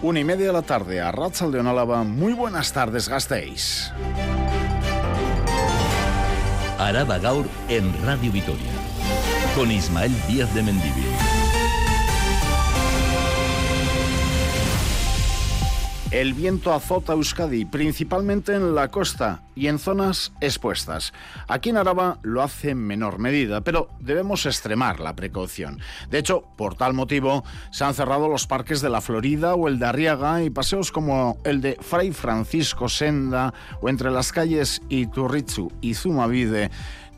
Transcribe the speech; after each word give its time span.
Una 0.00 0.20
y 0.20 0.24
media 0.24 0.46
de 0.46 0.52
la 0.52 0.62
tarde 0.62 1.00
a 1.00 1.10
de 1.10 1.58
Álava. 1.66 2.04
Muy 2.04 2.32
buenas 2.32 2.72
tardes, 2.72 3.08
gastéis. 3.08 3.92
Araba 6.78 7.18
Gaur 7.18 7.48
en 7.68 7.92
Radio 8.04 8.30
Vitoria. 8.30 8.70
Con 9.56 9.72
Ismael 9.72 10.12
Díaz 10.28 10.54
de 10.54 10.62
Mendivil. 10.62 11.07
El 16.10 16.32
viento 16.32 16.72
azota 16.72 17.12
Euskadi, 17.12 17.66
principalmente 17.66 18.54
en 18.54 18.74
la 18.74 18.88
costa 18.88 19.42
y 19.54 19.66
en 19.66 19.78
zonas 19.78 20.32
expuestas. 20.40 21.12
Aquí 21.48 21.68
en 21.68 21.76
Araba 21.76 22.18
lo 22.22 22.42
hace 22.42 22.70
en 22.70 22.78
menor 22.78 23.18
medida, 23.18 23.60
pero 23.60 23.90
debemos 24.00 24.46
extremar 24.46 25.00
la 25.00 25.14
precaución. 25.14 25.80
De 26.08 26.16
hecho, 26.16 26.44
por 26.56 26.76
tal 26.76 26.94
motivo, 26.94 27.44
se 27.70 27.84
han 27.84 27.92
cerrado 27.92 28.26
los 28.26 28.46
parques 28.46 28.80
de 28.80 28.88
la 28.88 29.02
Florida 29.02 29.54
o 29.54 29.68
el 29.68 29.78
de 29.78 29.84
Arriaga 29.84 30.42
y 30.42 30.48
paseos 30.48 30.92
como 30.92 31.36
el 31.44 31.60
de 31.60 31.76
Fray 31.78 32.10
Francisco 32.12 32.88
Senda 32.88 33.52
o 33.82 33.90
entre 33.90 34.10
las 34.10 34.32
calles 34.32 34.80
Iturrizu 34.88 35.70
y 35.82 35.92
Zumavide 35.92 36.70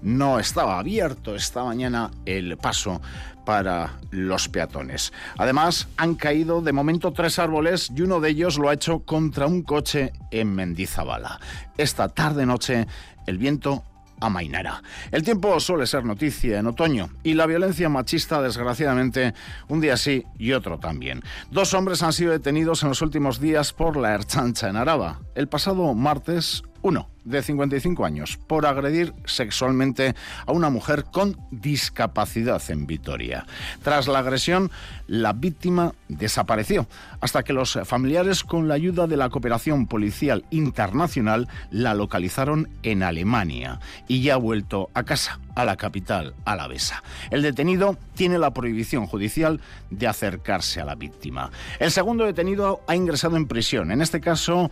no 0.02 0.38
estaba 0.38 0.78
abierto 0.78 1.34
esta 1.34 1.62
mañana 1.64 2.10
el 2.24 2.56
paso 2.56 3.00
para 3.44 3.98
los 4.10 4.48
peatones. 4.48 5.12
Además, 5.38 5.88
han 5.96 6.14
caído 6.14 6.62
de 6.62 6.72
momento 6.72 7.12
tres 7.12 7.38
árboles 7.38 7.90
y 7.94 8.02
uno 8.02 8.20
de 8.20 8.30
ellos 8.30 8.58
lo 8.58 8.68
ha 8.68 8.74
hecho 8.74 9.00
contra 9.00 9.46
un 9.46 9.62
coche 9.62 10.12
en 10.30 10.54
Mendizabala. 10.54 11.40
Esta 11.76 12.08
tarde-noche 12.08 12.86
el 13.26 13.38
viento 13.38 13.84
amainará. 14.20 14.82
El 15.10 15.22
tiempo 15.22 15.58
suele 15.60 15.86
ser 15.86 16.04
noticia 16.04 16.58
en 16.58 16.66
otoño 16.66 17.10
y 17.22 17.34
la 17.34 17.46
violencia 17.46 17.88
machista, 17.88 18.40
desgraciadamente, 18.42 19.34
un 19.68 19.80
día 19.80 19.96
sí 19.96 20.24
y 20.38 20.52
otro 20.52 20.78
también. 20.78 21.22
Dos 21.50 21.74
hombres 21.74 22.02
han 22.02 22.12
sido 22.12 22.32
detenidos 22.32 22.82
en 22.82 22.90
los 22.90 23.02
últimos 23.02 23.40
días 23.40 23.72
por 23.72 23.96
la 23.96 24.14
Erchancha 24.14 24.68
en 24.68 24.76
Araba. 24.76 25.20
El 25.34 25.48
pasado 25.48 25.95
martes, 25.95 26.62
uno 26.82 27.09
de 27.24 27.42
55 27.42 28.04
años 28.04 28.38
por 28.46 28.66
agredir 28.66 29.12
sexualmente 29.24 30.14
a 30.46 30.52
una 30.52 30.70
mujer 30.70 31.04
con 31.04 31.37
discapacidad 31.50 32.62
en 32.68 32.87
Vitoria. 32.87 33.46
Tras 33.82 34.09
la 34.09 34.20
agresión, 34.20 34.70
la 35.06 35.32
víctima 35.32 35.92
desapareció 36.09 36.87
hasta 37.20 37.42
que 37.42 37.52
los 37.52 37.78
familiares 37.84 38.42
con 38.42 38.68
la 38.68 38.74
ayuda 38.74 39.06
de 39.06 39.16
la 39.16 39.28
cooperación 39.28 39.87
policial 39.87 40.45
internacional 40.50 41.48
la 41.70 41.95
localizaron 41.95 42.68
en 42.82 43.02
Alemania 43.02 43.80
y 44.09 44.22
ya 44.22 44.34
ha 44.34 44.38
vuelto 44.38 44.90
a 44.94 45.02
casa, 45.04 45.38
a 45.54 45.65
la 45.65 45.76
capital 45.76 46.34
alavesa. 46.44 47.02
El 47.30 47.42
detenido 47.42 47.96
tiene 48.15 48.38
la 48.38 48.52
prohibición 48.52 49.06
judicial 49.06 49.60
de 49.90 50.06
acercarse 50.06 50.80
a 50.80 50.84
la 50.84 50.94
víctima. 50.94 51.50
El 51.78 51.90
segundo 51.90 52.24
detenido 52.24 52.80
ha 52.87 52.96
ingresado 52.96 53.37
en 53.37 53.46
prisión, 53.46 53.90
en 53.92 54.00
este 54.00 54.20
caso 54.20 54.70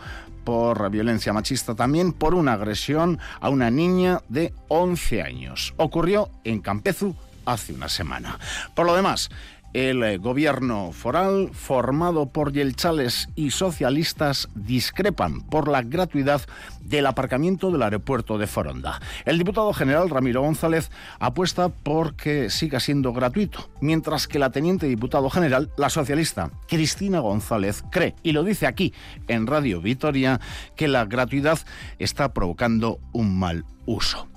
por 0.49 0.89
violencia 0.89 1.35
machista, 1.35 1.75
también 1.75 2.15
por 2.15 2.35
una 2.35 2.55
agresión 2.55 3.19
a 3.39 3.51
una 3.51 3.71
niña 3.71 4.23
de 4.31 4.55
11 4.69 5.21
años. 5.21 5.75
Ocurrió 5.77 6.31
en 6.43 6.63
Campezu 6.63 7.15
hace 7.45 7.75
una 7.75 7.91
semana. 7.91 8.39
Por 8.75 8.87
lo 8.87 8.97
demás, 8.97 9.29
el 9.73 10.03
eh, 10.03 10.19
gobierno 10.19 10.93
foral, 10.93 11.51
formado 11.53 12.27
por 12.27 12.53
yelchales 12.53 13.29
y 13.35 13.51
socialistas, 13.51 14.49
discrepan 14.55 15.43
por 15.43 15.69
la 15.69 15.83
gratuidad 15.83 16.43
del 16.81 17.07
aparcamiento 17.07 17.71
del 17.71 17.83
aeropuerto 17.83 18.39
de 18.39 18.47
Foronda. 18.47 19.01
El 19.25 19.39
diputado 19.39 19.73
general 19.73 20.11
Ramiro 20.11 20.41
González 20.41 20.91
apuesta 21.19 21.69
por 21.69 22.15
que 22.15 22.51
siga 22.51 22.81
siendo 22.81 23.13
gratuito, 23.13 23.69
mientras 23.81 24.27
que 24.27 24.39
la 24.39 24.51
teniente 24.51 24.87
diputado 24.87 25.29
general, 25.31 25.71
la 25.77 25.91
socialista 25.91 26.51
Cristina 26.67 27.21
González, 27.21 27.85
cree, 27.91 28.15
y 28.23 28.33
lo 28.33 28.45
dice 28.45 28.67
aquí 28.67 28.95
en 29.29 29.47
Radio 29.47 29.81
Vitoria, 29.81 30.41
que 30.77 30.89
la 30.89 31.05
gratuidad 31.05 31.59
está 31.99 32.33
provocando 32.33 32.99
un 33.13 33.39
mal 33.39 33.65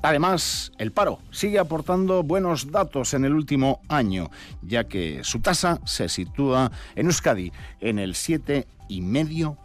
Además, 0.02 0.72
el 0.78 0.92
paro 0.94 1.20
sigue 1.32 1.60
aportando 1.60 2.24
buenos 2.24 2.72
datos 2.72 3.14
en 3.14 3.26
el 3.26 3.34
último 3.34 3.82
año, 3.90 4.30
ya 4.62 4.86
que 4.86 5.24
su 5.24 5.42
tasa 5.42 5.82
se 5.86 6.08
sitúa 6.08 6.72
en 6.96 7.08
Euskadi 7.08 7.52
en 7.82 8.00
el 8.00 8.14
7,5%. 8.14 9.58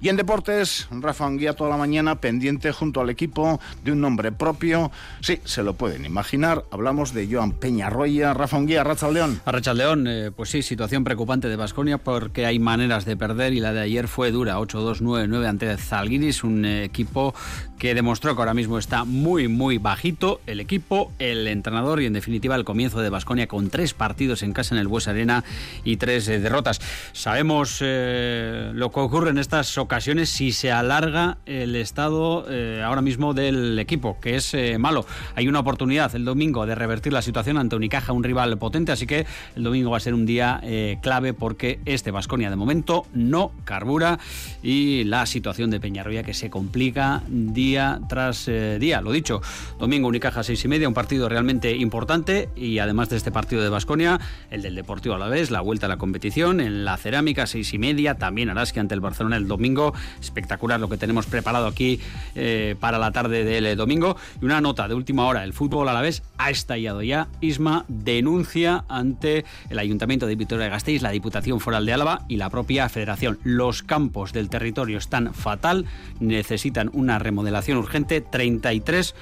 Y 0.00 0.08
en 0.08 0.16
deportes, 0.16 0.88
Rafa 0.90 1.26
Anguía 1.26 1.54
toda 1.54 1.70
la 1.70 1.76
mañana 1.76 2.20
pendiente 2.20 2.72
junto 2.72 3.00
al 3.00 3.10
equipo 3.10 3.60
de 3.84 3.92
un 3.92 4.00
nombre 4.00 4.32
propio. 4.32 4.90
Sí, 5.20 5.40
se 5.44 5.62
lo 5.62 5.74
pueden 5.74 6.04
imaginar. 6.04 6.64
Hablamos 6.70 7.12
de 7.12 7.28
Joan 7.30 7.52
Peñarroya. 7.52 8.34
Rafa 8.34 8.56
Anguía, 8.56 8.84
Rachaldeón. 8.84 9.40
A 9.44 9.74
León, 9.74 10.06
eh, 10.06 10.30
pues 10.34 10.50
sí, 10.50 10.62
situación 10.62 11.04
preocupante 11.04 11.48
de 11.48 11.56
Basconia 11.56 11.98
porque 11.98 12.46
hay 12.46 12.58
maneras 12.58 13.04
de 13.04 13.16
perder 13.16 13.52
y 13.52 13.60
la 13.60 13.72
de 13.72 13.80
ayer 13.80 14.08
fue 14.08 14.30
dura. 14.30 14.58
8-2-9-9 14.58 15.46
ante 15.46 15.76
Zalgiris, 15.76 16.44
un 16.44 16.64
eh, 16.64 16.84
equipo 16.84 17.34
que 17.78 17.94
demostró 17.94 18.34
que 18.34 18.42
ahora 18.42 18.54
mismo 18.54 18.78
está 18.78 19.04
muy, 19.04 19.48
muy 19.48 19.78
bajito. 19.78 20.40
El 20.46 20.60
equipo, 20.60 21.12
el 21.18 21.46
entrenador 21.48 22.00
y 22.00 22.06
en 22.06 22.12
definitiva 22.12 22.56
el 22.56 22.64
comienzo 22.64 23.00
de 23.00 23.10
Basconia 23.10 23.48
con 23.48 23.68
tres 23.68 23.94
partidos 23.94 24.42
en 24.42 24.52
casa 24.52 24.74
en 24.74 24.80
el 24.80 24.88
Bues 24.88 25.08
Arena 25.08 25.44
y 25.82 25.96
tres 25.96 26.28
eh, 26.28 26.38
derrotas. 26.38 26.80
Sabemos 27.12 27.80
lo 27.80 28.83
que 28.90 29.00
ocurre 29.00 29.30
en 29.30 29.38
estas 29.38 29.78
ocasiones 29.78 30.28
si 30.28 30.52
se 30.52 30.70
alarga 30.70 31.38
el 31.46 31.76
estado 31.76 32.46
eh, 32.50 32.82
ahora 32.84 33.02
mismo 33.02 33.34
del 33.34 33.78
equipo, 33.78 34.18
que 34.20 34.36
es 34.36 34.52
eh, 34.54 34.78
malo. 34.78 35.06
Hay 35.34 35.48
una 35.48 35.60
oportunidad 35.60 36.14
el 36.14 36.24
domingo 36.24 36.66
de 36.66 36.74
revertir 36.74 37.12
la 37.12 37.22
situación 37.22 37.56
ante 37.56 37.76
Unicaja, 37.76 38.12
un 38.12 38.24
rival 38.24 38.58
potente, 38.58 38.92
así 38.92 39.06
que 39.06 39.26
el 39.56 39.62
domingo 39.62 39.90
va 39.90 39.96
a 39.96 40.00
ser 40.00 40.14
un 40.14 40.26
día 40.26 40.60
eh, 40.62 40.98
clave 41.02 41.34
porque 41.34 41.80
este 41.84 42.10
Vasconia 42.10 42.50
de 42.50 42.56
momento 42.56 43.06
no 43.12 43.52
carbura 43.64 44.18
y 44.62 45.04
la 45.04 45.26
situación 45.26 45.70
de 45.70 45.80
Peñarroya 45.80 46.22
que 46.22 46.34
se 46.34 46.50
complica 46.50 47.22
día 47.28 48.00
tras 48.08 48.46
día. 48.78 49.00
Lo 49.00 49.12
dicho, 49.12 49.40
domingo 49.78 50.08
Unicaja 50.08 50.42
seis 50.42 50.64
y 50.64 50.68
media, 50.68 50.88
un 50.88 50.94
partido 50.94 51.28
realmente 51.28 51.74
importante 51.76 52.48
y 52.56 52.78
además 52.78 53.08
de 53.08 53.16
este 53.16 53.30
partido 53.30 53.62
de 53.62 53.68
Vasconia, 53.68 54.20
el 54.50 54.62
del 54.62 54.74
Deportivo 54.74 55.14
a 55.14 55.18
la 55.18 55.28
vez, 55.28 55.50
la 55.50 55.60
vuelta 55.60 55.86
a 55.86 55.88
la 55.88 55.96
competición 55.96 56.60
en 56.60 56.84
la 56.84 56.96
cerámica 56.96 57.46
seis 57.46 57.72
y 57.72 57.78
media, 57.78 58.16
también 58.16 58.50
harás 58.50 58.73
ante 58.80 58.94
el 58.94 59.00
Barcelona 59.00 59.36
el 59.36 59.48
domingo. 59.48 59.94
Espectacular 60.20 60.80
lo 60.80 60.88
que 60.88 60.96
tenemos 60.96 61.26
preparado 61.26 61.66
aquí 61.66 62.00
eh, 62.34 62.76
para 62.78 62.98
la 62.98 63.12
tarde 63.12 63.44
del 63.44 63.66
eh, 63.66 63.76
domingo. 63.76 64.16
Y 64.40 64.44
una 64.44 64.60
nota 64.60 64.88
de 64.88 64.94
última 64.94 65.26
hora, 65.26 65.44
el 65.44 65.52
fútbol 65.52 65.88
a 65.88 65.92
la 65.92 66.00
vez 66.00 66.22
ha 66.38 66.50
estallado 66.50 67.02
ya. 67.02 67.28
Isma 67.40 67.84
denuncia 67.88 68.84
ante 68.88 69.44
el 69.70 69.78
Ayuntamiento 69.78 70.26
de 70.26 70.36
Vitoria 70.36 70.64
de 70.64 70.70
Gasteiz, 70.70 71.02
la 71.02 71.10
Diputación 71.10 71.60
Foral 71.60 71.86
de 71.86 71.92
Álava 71.92 72.22
y 72.28 72.36
la 72.36 72.50
propia 72.50 72.88
Federación. 72.88 73.38
Los 73.44 73.82
campos 73.82 74.32
del 74.32 74.48
territorio 74.48 74.98
están 74.98 75.34
fatal, 75.34 75.86
necesitan 76.20 76.90
una 76.92 77.18
remodelación 77.18 77.78
urgente. 77.78 78.20
33 78.20 79.14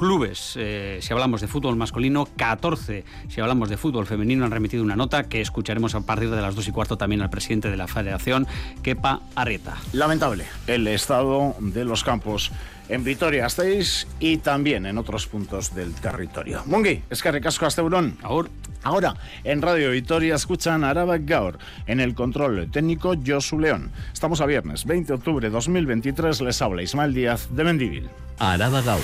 clubes, 0.00 0.54
eh, 0.56 0.98
si 1.02 1.12
hablamos 1.12 1.42
de 1.42 1.46
fútbol 1.46 1.76
masculino, 1.76 2.26
14 2.38 3.04
si 3.28 3.40
hablamos 3.42 3.68
de 3.68 3.76
fútbol 3.76 4.06
femenino, 4.06 4.46
han 4.46 4.50
remitido 4.50 4.82
una 4.82 4.96
nota 4.96 5.24
que 5.24 5.42
escucharemos 5.42 5.94
a 5.94 6.00
partir 6.00 6.30
de 6.30 6.40
las 6.40 6.54
2 6.54 6.68
y 6.68 6.72
cuarto 6.72 6.96
también 6.96 7.20
al 7.20 7.28
presidente 7.28 7.70
de 7.70 7.76
la 7.76 7.86
federación, 7.86 8.46
Kepa 8.82 9.20
Arrieta. 9.34 9.76
Lamentable 9.92 10.46
el 10.66 10.86
estado 10.86 11.54
de 11.60 11.84
los 11.84 12.02
campos 12.02 12.50
en 12.88 13.04
Vitoria 13.04 13.44
estáis 13.44 14.06
y 14.20 14.38
también 14.38 14.86
en 14.86 14.96
otros 14.96 15.26
puntos 15.26 15.74
del 15.74 15.92
territorio. 15.92 16.62
Mungi, 16.64 17.02
es 17.10 17.22
que 17.22 17.30
recasco 17.30 17.66
hasta 17.66 17.82
Ahora. 18.22 18.48
Ahora, 18.82 19.14
en 19.44 19.60
Radio 19.60 19.90
Vitoria 19.90 20.34
escuchan 20.34 20.82
Araba 20.82 21.18
Gaur. 21.18 21.58
En 21.86 22.00
el 22.00 22.14
control 22.14 22.70
técnico, 22.70 23.14
Josu 23.22 23.58
León. 23.58 23.90
Estamos 24.14 24.40
a 24.40 24.46
viernes, 24.46 24.86
20 24.86 25.08
de 25.08 25.14
octubre 25.14 25.46
de 25.46 25.52
2023. 25.52 26.40
Les 26.40 26.62
habla 26.62 26.82
Ismael 26.82 27.12
Díaz 27.12 27.48
de 27.50 27.64
Mendivil. 27.64 28.08
Araba 28.38 28.80
Gaur. 28.80 29.02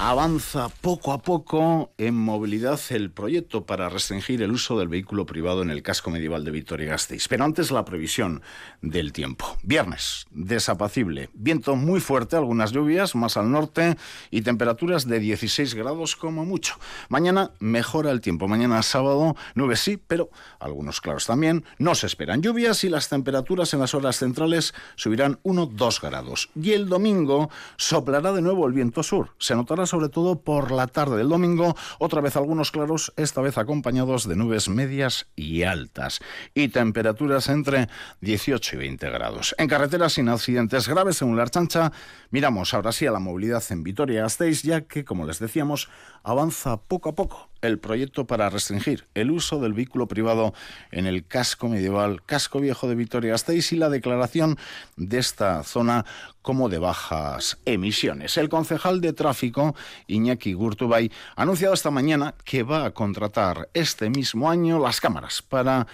Avanza 0.00 0.68
poco 0.80 1.10
a 1.10 1.18
poco 1.18 1.90
en 1.98 2.14
movilidad 2.14 2.78
el 2.90 3.10
proyecto 3.10 3.66
para 3.66 3.88
restringir 3.88 4.40
el 4.42 4.52
uso 4.52 4.78
del 4.78 4.86
vehículo 4.86 5.26
privado 5.26 5.60
en 5.60 5.70
el 5.70 5.82
casco 5.82 6.12
medieval 6.12 6.44
de 6.44 6.52
Vitoria-Gasteiz. 6.52 7.26
Pero 7.26 7.42
antes 7.42 7.72
la 7.72 7.84
previsión 7.84 8.40
del 8.80 9.12
tiempo. 9.12 9.56
Viernes, 9.64 10.28
desapacible. 10.30 11.30
Viento 11.32 11.74
muy 11.74 11.98
fuerte, 11.98 12.36
algunas 12.36 12.70
lluvias 12.70 13.16
más 13.16 13.36
al 13.36 13.50
norte 13.50 13.96
y 14.30 14.42
temperaturas 14.42 15.08
de 15.08 15.18
16 15.18 15.74
grados 15.74 16.14
como 16.14 16.44
mucho. 16.44 16.76
Mañana 17.08 17.50
mejora 17.58 18.12
el 18.12 18.20
tiempo. 18.20 18.46
Mañana 18.46 18.80
sábado, 18.84 19.34
nubes 19.56 19.80
sí, 19.80 19.96
pero 19.96 20.30
algunos 20.60 21.00
claros 21.00 21.26
también. 21.26 21.64
No 21.78 21.96
se 21.96 22.06
esperan 22.06 22.40
lluvias 22.40 22.84
y 22.84 22.88
las 22.88 23.08
temperaturas 23.08 23.74
en 23.74 23.80
las 23.80 23.94
horas 23.94 24.18
centrales 24.18 24.74
subirán 24.94 25.40
1-2 25.42 26.00
grados. 26.00 26.50
Y 26.54 26.70
el 26.70 26.88
domingo 26.88 27.50
soplará 27.76 28.32
de 28.32 28.42
nuevo 28.42 28.64
el 28.64 28.74
viento 28.74 29.02
sur. 29.02 29.30
Se 29.38 29.56
notará 29.56 29.87
sobre 29.88 30.08
todo 30.08 30.40
por 30.40 30.70
la 30.70 30.86
tarde 30.86 31.16
del 31.16 31.28
domingo, 31.28 31.76
otra 31.98 32.20
vez 32.20 32.36
algunos 32.36 32.70
claros, 32.70 33.12
esta 33.16 33.40
vez 33.40 33.58
acompañados 33.58 34.28
de 34.28 34.36
nubes 34.36 34.68
medias 34.68 35.28
y 35.34 35.62
altas, 35.64 36.20
y 36.54 36.68
temperaturas 36.68 37.48
entre 37.48 37.88
18 38.20 38.76
y 38.76 38.78
20 38.78 39.10
grados. 39.10 39.54
En 39.58 39.68
carreteras 39.68 40.12
sin 40.12 40.28
accidentes 40.28 40.88
graves, 40.88 41.16
según 41.16 41.36
la 41.36 41.42
Archancha, 41.42 41.92
miramos 42.30 42.74
ahora 42.74 42.92
sí 42.92 43.06
a 43.06 43.12
la 43.12 43.18
movilidad 43.18 43.62
en 43.70 43.82
Vitoria-Gasteiz, 43.82 44.62
ya 44.62 44.82
que, 44.82 45.04
como 45.04 45.26
les 45.26 45.38
decíamos, 45.38 45.88
avanza 46.22 46.76
poco 46.76 47.08
a 47.10 47.14
poco 47.14 47.48
el 47.60 47.78
proyecto 47.78 48.26
para 48.26 48.50
restringir 48.50 49.06
el 49.14 49.30
uso 49.30 49.58
del 49.60 49.72
vehículo 49.72 50.06
privado 50.06 50.54
en 50.90 51.06
el 51.06 51.26
casco 51.26 51.68
medieval, 51.68 52.22
casco 52.24 52.60
viejo 52.60 52.88
de 52.88 52.94
Vitoria-Gasteiz 52.94 53.72
y 53.72 53.76
la 53.76 53.88
declaración 53.88 54.58
de 54.96 55.18
esta 55.18 55.62
zona 55.64 56.04
como 56.42 56.68
de 56.68 56.78
bajas 56.78 57.58
emisiones. 57.64 58.36
El 58.36 58.48
concejal 58.48 59.00
de 59.00 59.12
tráfico, 59.12 59.74
Iñaki 60.06 60.52
Gurtubay, 60.52 61.10
ha 61.36 61.42
anunciado 61.42 61.74
esta 61.74 61.90
mañana 61.90 62.34
que 62.44 62.62
va 62.62 62.84
a 62.84 62.92
contratar 62.92 63.68
este 63.74 64.08
mismo 64.10 64.50
año 64.50 64.78
las 64.78 65.00
cámaras 65.00 65.42
para 65.42 65.86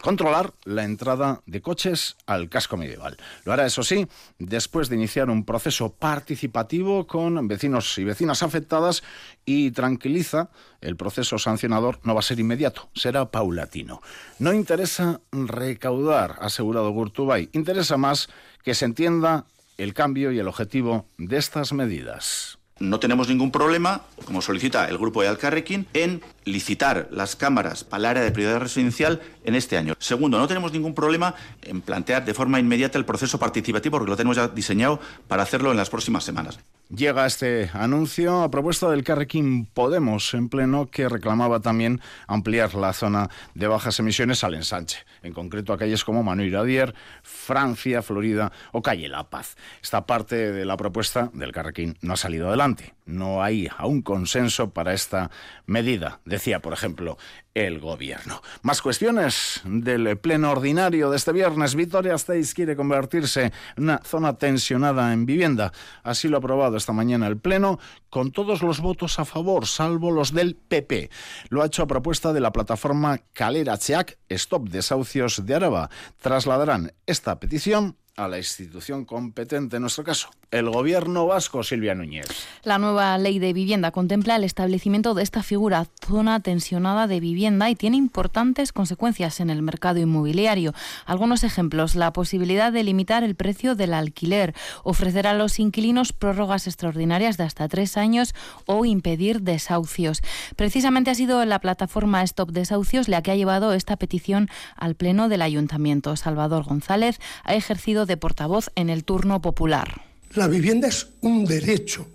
controlar 0.00 0.54
la 0.64 0.84
entrada 0.84 1.42
de 1.46 1.60
coches 1.60 2.16
al 2.26 2.48
casco 2.48 2.76
medieval. 2.76 3.16
Lo 3.44 3.52
hará, 3.52 3.66
eso 3.66 3.82
sí, 3.82 4.06
después 4.38 4.88
de 4.88 4.96
iniciar 4.96 5.30
un 5.30 5.44
proceso 5.44 5.92
participativo 5.92 7.06
con 7.06 7.48
vecinos 7.48 7.98
y 7.98 8.04
vecinas 8.04 8.42
afectadas 8.42 9.02
y 9.44 9.70
tranquiliza, 9.72 10.50
el 10.80 10.96
proceso 10.96 11.38
sancionador 11.38 12.00
no 12.04 12.14
va 12.14 12.20
a 12.20 12.22
ser 12.22 12.38
inmediato, 12.38 12.88
será 12.94 13.30
paulatino. 13.30 14.00
No 14.38 14.52
interesa 14.52 15.20
recaudar, 15.32 16.36
ha 16.40 16.46
asegurado 16.46 16.90
Gurtubay, 16.90 17.48
interesa 17.52 17.96
más 17.96 18.28
que 18.62 18.74
se 18.74 18.84
entienda 18.84 19.46
el 19.76 19.94
cambio 19.94 20.32
y 20.32 20.38
el 20.38 20.48
objetivo 20.48 21.06
de 21.18 21.36
estas 21.36 21.72
medidas. 21.72 22.58
No 22.80 23.00
tenemos 23.00 23.28
ningún 23.28 23.50
problema, 23.50 24.02
como 24.24 24.40
solicita 24.40 24.88
el 24.88 24.98
grupo 24.98 25.22
de 25.22 25.28
Alcarrequín, 25.28 25.88
en 25.94 26.22
licitar 26.52 27.08
las 27.10 27.36
cámaras 27.36 27.84
para 27.84 28.00
el 28.00 28.06
área 28.06 28.22
de 28.22 28.30
prioridad 28.30 28.60
residencial 28.60 29.20
en 29.44 29.54
este 29.54 29.76
año. 29.76 29.94
Segundo, 29.98 30.38
no 30.38 30.48
tenemos 30.48 30.72
ningún 30.72 30.94
problema 30.94 31.34
en 31.62 31.80
plantear 31.80 32.24
de 32.24 32.34
forma 32.34 32.60
inmediata 32.60 32.98
el 32.98 33.04
proceso 33.04 33.38
participativo 33.38 33.98
porque 33.98 34.10
lo 34.10 34.16
tenemos 34.16 34.36
ya 34.36 34.48
diseñado 34.48 35.00
para 35.26 35.42
hacerlo 35.42 35.70
en 35.70 35.76
las 35.76 35.90
próximas 35.90 36.24
semanas. 36.24 36.58
Llega 36.94 37.26
este 37.26 37.70
anuncio 37.74 38.42
a 38.42 38.50
propuesta 38.50 38.88
del 38.90 39.04
Carrequín 39.04 39.66
Podemos 39.66 40.32
en 40.32 40.48
pleno 40.48 40.86
que 40.90 41.06
reclamaba 41.06 41.60
también 41.60 42.00
ampliar 42.26 42.74
la 42.74 42.94
zona 42.94 43.28
de 43.54 43.66
bajas 43.66 43.98
emisiones 43.98 44.42
al 44.42 44.54
ensanche, 44.54 45.04
en 45.22 45.34
concreto 45.34 45.74
a 45.74 45.78
calles 45.78 46.02
como 46.02 46.22
Manuel 46.22 46.48
Iradier, 46.48 46.94
Francia, 47.22 48.00
Florida 48.00 48.52
o 48.72 48.80
Calle 48.80 49.06
La 49.10 49.28
Paz. 49.28 49.56
Esta 49.82 50.06
parte 50.06 50.50
de 50.50 50.64
la 50.64 50.78
propuesta 50.78 51.30
del 51.34 51.52
Carrequín 51.52 51.98
no 52.00 52.14
ha 52.14 52.16
salido 52.16 52.48
adelante. 52.48 52.94
No 53.04 53.42
hay 53.42 53.68
aún 53.76 54.00
consenso 54.00 54.70
para 54.70 54.94
esta 54.94 55.30
medida, 55.66 56.20
decía, 56.38 56.60
por 56.60 56.72
ejemplo, 56.72 57.18
el 57.54 57.80
gobierno. 57.80 58.40
Más 58.62 58.80
cuestiones 58.80 59.60
del 59.64 60.16
pleno 60.18 60.52
ordinario 60.52 61.10
de 61.10 61.16
este 61.16 61.32
viernes. 61.32 61.74
Vitoria 61.74 62.12
Gasteiz 62.12 62.54
quiere 62.54 62.76
convertirse 62.76 63.52
en 63.76 63.82
una 63.84 63.98
zona 64.04 64.38
tensionada 64.38 65.12
en 65.12 65.26
vivienda. 65.26 65.72
Así 66.04 66.28
lo 66.28 66.36
ha 66.36 66.38
aprobado 66.38 66.76
esta 66.76 66.92
mañana 66.92 67.26
el 67.26 67.36
pleno 67.36 67.80
con 68.08 68.30
todos 68.30 68.62
los 68.62 68.80
votos 68.80 69.18
a 69.18 69.24
favor, 69.24 69.66
salvo 69.66 70.12
los 70.12 70.32
del 70.32 70.54
PP. 70.54 71.10
Lo 71.48 71.62
ha 71.62 71.66
hecho 71.66 71.82
a 71.82 71.88
propuesta 71.88 72.32
de 72.32 72.40
la 72.40 72.52
plataforma 72.52 73.18
Calera 73.32 73.76
Cheac 73.76 74.16
Stop 74.28 74.68
Desahucios 74.68 75.44
de 75.44 75.54
Araba. 75.54 75.90
Trasladarán 76.20 76.92
esta 77.06 77.40
petición 77.40 77.96
a 78.18 78.28
la 78.28 78.38
institución 78.38 79.04
competente, 79.04 79.76
en 79.76 79.82
nuestro 79.82 80.02
caso, 80.02 80.30
el 80.50 80.70
Gobierno 80.70 81.26
vasco, 81.26 81.62
Silvia 81.62 81.94
Núñez. 81.94 82.26
La 82.62 82.78
nueva 82.78 83.18
ley 83.18 83.38
de 83.38 83.52
vivienda 83.52 83.90
contempla 83.90 84.36
el 84.36 84.44
establecimiento 84.44 85.12
de 85.12 85.22
esta 85.22 85.42
figura, 85.42 85.86
zona 86.06 86.40
tensionada 86.40 87.06
de 87.06 87.20
vivienda, 87.20 87.68
y 87.68 87.74
tiene 87.74 87.98
importantes 87.98 88.72
consecuencias 88.72 89.40
en 89.40 89.50
el 89.50 89.60
mercado 89.60 89.98
inmobiliario. 89.98 90.72
Algunos 91.04 91.44
ejemplos, 91.44 91.94
la 91.94 92.12
posibilidad 92.12 92.72
de 92.72 92.82
limitar 92.82 93.24
el 93.24 93.34
precio 93.34 93.74
del 93.74 93.92
alquiler, 93.92 94.54
ofrecer 94.84 95.26
a 95.26 95.34
los 95.34 95.58
inquilinos 95.58 96.12
prórrogas 96.12 96.66
extraordinarias 96.66 97.36
de 97.36 97.44
hasta 97.44 97.68
tres 97.68 97.96
años 97.96 98.34
o 98.64 98.86
impedir 98.86 99.42
desahucios. 99.42 100.22
Precisamente 100.56 101.10
ha 101.10 101.14
sido 101.14 101.44
la 101.44 101.58
plataforma 101.58 102.22
Stop 102.22 102.52
Desahucios 102.52 103.08
la 103.08 103.22
que 103.22 103.32
ha 103.32 103.36
llevado 103.36 103.74
esta 103.74 103.96
petición 103.96 104.48
al 104.76 104.94
Pleno 104.94 105.28
del 105.28 105.42
Ayuntamiento. 105.42 106.16
Salvador 106.16 106.64
González 106.64 107.20
ha 107.44 107.54
ejercido 107.54 108.06
de 108.06 108.16
portavoz 108.16 108.70
en 108.74 108.88
el 108.88 109.04
turno 109.04 109.42
popular. 109.42 110.07
La 110.34 110.46
vivienda 110.46 110.88
es 110.88 111.08
un 111.22 111.44
derecho, 111.44 112.06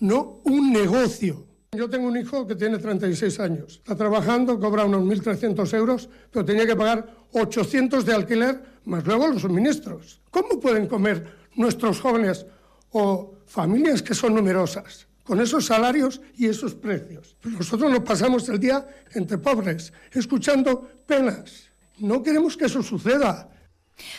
no 0.00 0.40
un 0.44 0.72
negocio. 0.72 1.46
Yo 1.72 1.88
tengo 1.88 2.08
un 2.08 2.16
hijo 2.16 2.46
que 2.46 2.56
tiene 2.56 2.78
36 2.78 3.38
años. 3.38 3.74
Está 3.76 3.94
trabajando, 3.94 4.58
cobra 4.58 4.84
unos 4.84 5.02
1.300 5.02 5.72
euros, 5.74 6.08
pero 6.32 6.44
tenía 6.44 6.66
que 6.66 6.74
pagar 6.74 7.06
800 7.32 8.04
de 8.04 8.12
alquiler, 8.12 8.60
más 8.86 9.06
luego 9.06 9.28
los 9.28 9.42
suministros. 9.42 10.20
¿Cómo 10.30 10.58
pueden 10.58 10.88
comer 10.88 11.32
nuestros 11.54 12.00
jóvenes 12.00 12.44
o 12.90 13.34
familias 13.46 14.02
que 14.02 14.14
son 14.16 14.34
numerosas 14.34 15.06
con 15.22 15.40
esos 15.40 15.66
salarios 15.66 16.20
y 16.36 16.46
esos 16.46 16.74
precios? 16.74 17.36
Nosotros 17.44 17.88
nos 17.88 18.00
pasamos 18.00 18.48
el 18.48 18.58
día 18.58 18.84
entre 19.14 19.38
pobres, 19.38 19.92
escuchando 20.10 20.90
penas. 21.06 21.70
No 21.98 22.20
queremos 22.20 22.56
que 22.56 22.64
eso 22.64 22.82
suceda. 22.82 23.48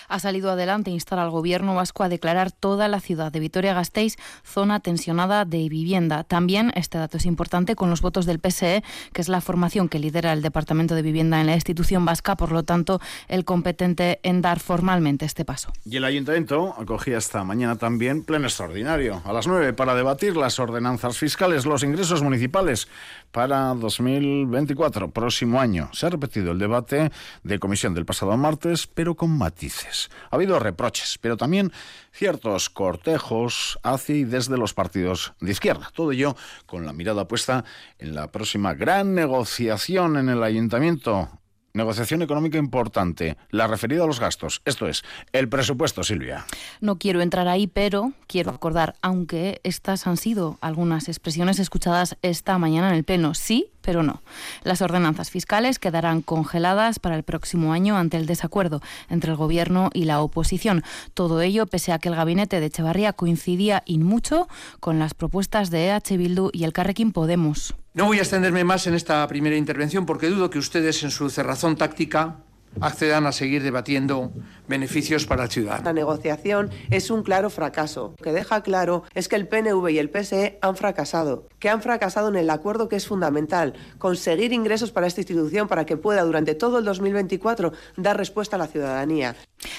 Ha 0.09 0.19
salido 0.19 0.51
adelante 0.51 0.91
instar 0.91 1.19
al 1.19 1.29
gobierno 1.29 1.75
vasco 1.75 2.03
a 2.03 2.09
declarar 2.09 2.51
toda 2.51 2.87
la 2.87 2.99
ciudad 2.99 3.31
de 3.31 3.39
Vitoria-Gasteiz 3.39 4.17
zona 4.43 4.79
tensionada 4.79 5.45
de 5.45 5.67
vivienda. 5.69 6.23
También, 6.23 6.71
este 6.75 6.97
dato 6.97 7.17
es 7.17 7.25
importante, 7.25 7.75
con 7.75 7.89
los 7.89 8.01
votos 8.01 8.25
del 8.25 8.39
PSE, 8.39 8.83
que 9.13 9.21
es 9.21 9.29
la 9.29 9.41
formación 9.41 9.89
que 9.89 9.99
lidera 9.99 10.33
el 10.33 10.41
Departamento 10.41 10.95
de 10.95 11.01
Vivienda 11.01 11.41
en 11.41 11.47
la 11.47 11.55
institución 11.55 12.05
vasca, 12.05 12.35
por 12.35 12.51
lo 12.51 12.63
tanto, 12.63 12.99
el 13.27 13.45
competente 13.45 14.19
en 14.23 14.41
dar 14.41 14.59
formalmente 14.59 15.25
este 15.25 15.45
paso. 15.45 15.71
Y 15.85 15.97
el 15.97 16.05
ayuntamiento 16.05 16.75
acogía 16.77 17.17
esta 17.17 17.43
mañana 17.43 17.77
también 17.77 18.23
pleno 18.23 18.47
extraordinario, 18.47 19.21
a 19.25 19.33
las 19.33 19.47
9, 19.47 19.73
para 19.73 19.95
debatir 19.95 20.35
las 20.37 20.59
ordenanzas 20.59 21.17
fiscales, 21.17 21.65
los 21.65 21.83
ingresos 21.83 22.21
municipales 22.21 22.87
para 23.31 23.73
2024, 23.73 25.11
próximo 25.11 25.59
año. 25.59 25.89
Se 25.93 26.05
ha 26.05 26.09
repetido 26.09 26.51
el 26.51 26.59
debate 26.59 27.11
de 27.43 27.59
comisión 27.59 27.93
del 27.93 28.05
pasado 28.05 28.35
martes, 28.37 28.87
pero 28.87 29.15
con 29.15 29.37
matices. 29.37 30.09
Ha 30.29 30.35
habido 30.35 30.59
reproches, 30.59 31.17
pero 31.19 31.37
también 31.37 31.71
ciertos 32.11 32.69
cortejos 32.69 33.79
hacia 33.83 34.15
y 34.15 34.23
desde 34.23 34.57
los 34.57 34.73
partidos 34.73 35.33
de 35.39 35.51
izquierda. 35.51 35.89
Todo 35.93 36.11
ello 36.11 36.35
con 36.65 36.85
la 36.85 36.93
mirada 36.93 37.27
puesta 37.27 37.65
en 37.99 38.15
la 38.15 38.31
próxima 38.31 38.73
gran 38.73 39.15
negociación 39.15 40.17
en 40.17 40.29
el 40.29 40.43
ayuntamiento 40.43 41.40
Negociación 41.73 42.21
económica 42.21 42.57
importante, 42.57 43.37
la 43.49 43.67
referida 43.67 44.03
a 44.03 44.07
los 44.07 44.19
gastos. 44.19 44.61
Esto 44.65 44.87
es, 44.87 45.03
el 45.31 45.47
presupuesto, 45.47 46.03
Silvia. 46.03 46.45
No 46.81 46.97
quiero 46.97 47.21
entrar 47.21 47.47
ahí, 47.47 47.67
pero 47.67 48.11
quiero 48.27 48.51
acordar, 48.51 48.95
aunque 49.01 49.61
estas 49.63 50.07
han 50.07 50.17
sido 50.17 50.57
algunas 50.61 51.07
expresiones 51.07 51.59
escuchadas 51.59 52.17
esta 52.21 52.57
mañana 52.57 52.89
en 52.89 52.95
el 52.95 53.03
Pleno. 53.03 53.33
Sí, 53.33 53.71
pero 53.81 54.03
no. 54.03 54.21
Las 54.63 54.81
ordenanzas 54.81 55.29
fiscales 55.29 55.79
quedarán 55.79 56.21
congeladas 56.21 56.99
para 56.99 57.15
el 57.15 57.23
próximo 57.23 57.73
año 57.73 57.97
ante 57.97 58.17
el 58.17 58.25
desacuerdo 58.25 58.81
entre 59.09 59.31
el 59.31 59.37
Gobierno 59.37 59.89
y 59.93 60.05
la 60.05 60.21
oposición. 60.21 60.83
Todo 61.13 61.41
ello 61.41 61.67
pese 61.67 61.91
a 61.91 61.99
que 61.99 62.09
el 62.09 62.15
gabinete 62.15 62.59
de 62.59 62.67
Echevarría 62.67 63.13
coincidía 63.13 63.83
in 63.85 64.03
mucho 64.03 64.47
con 64.79 64.99
las 64.99 65.13
propuestas 65.13 65.69
de 65.69 65.87
EH 65.87 66.17
Bildu 66.17 66.49
y 66.53 66.63
el 66.63 66.73
Carrequín 66.73 67.11
Podemos. 67.11 67.75
No 67.93 68.05
voy 68.05 68.19
a 68.19 68.21
extenderme 68.21 68.63
más 68.63 68.87
en 68.87 68.93
esta 68.93 69.27
primera 69.27 69.57
intervención 69.57 70.05
porque 70.05 70.29
dudo 70.29 70.49
que 70.49 70.59
ustedes 70.59 71.03
en 71.03 71.11
su 71.11 71.29
cerrazón 71.29 71.75
táctica 71.75 72.37
accedan 72.79 73.25
a 73.25 73.31
seguir 73.31 73.63
debatiendo 73.63 74.31
beneficios 74.71 75.27
para 75.27 75.43
el 75.43 75.51
ciudadano. 75.51 75.83
La 75.83 75.93
negociación 75.93 76.71
es 76.89 77.11
un 77.11 77.21
claro 77.21 77.51
fracaso. 77.51 78.15
Lo 78.17 78.23
que 78.23 78.31
deja 78.31 78.63
claro 78.63 79.03
es 79.13 79.27
que 79.27 79.35
el 79.35 79.47
PNV 79.47 79.89
y 79.89 79.99
el 79.99 80.09
PSE 80.09 80.57
han 80.61 80.75
fracasado, 80.75 81.47
que 81.59 81.69
han 81.69 81.83
fracasado 81.83 82.29
en 82.29 82.37
el 82.37 82.49
acuerdo 82.49 82.89
que 82.89 82.95
es 82.95 83.05
fundamental, 83.05 83.73
conseguir 83.99 84.53
ingresos 84.53 84.91
para 84.91 85.07
esta 85.07 85.21
institución 85.21 85.67
para 85.67 85.85
que 85.85 85.97
pueda 85.97 86.23
durante 86.23 86.55
todo 86.55 86.79
el 86.79 86.85
2024 86.85 87.73
dar 87.97 88.17
respuesta 88.17 88.55
a 88.55 88.59
la 88.59 88.67
ciudadanía. 88.67 89.35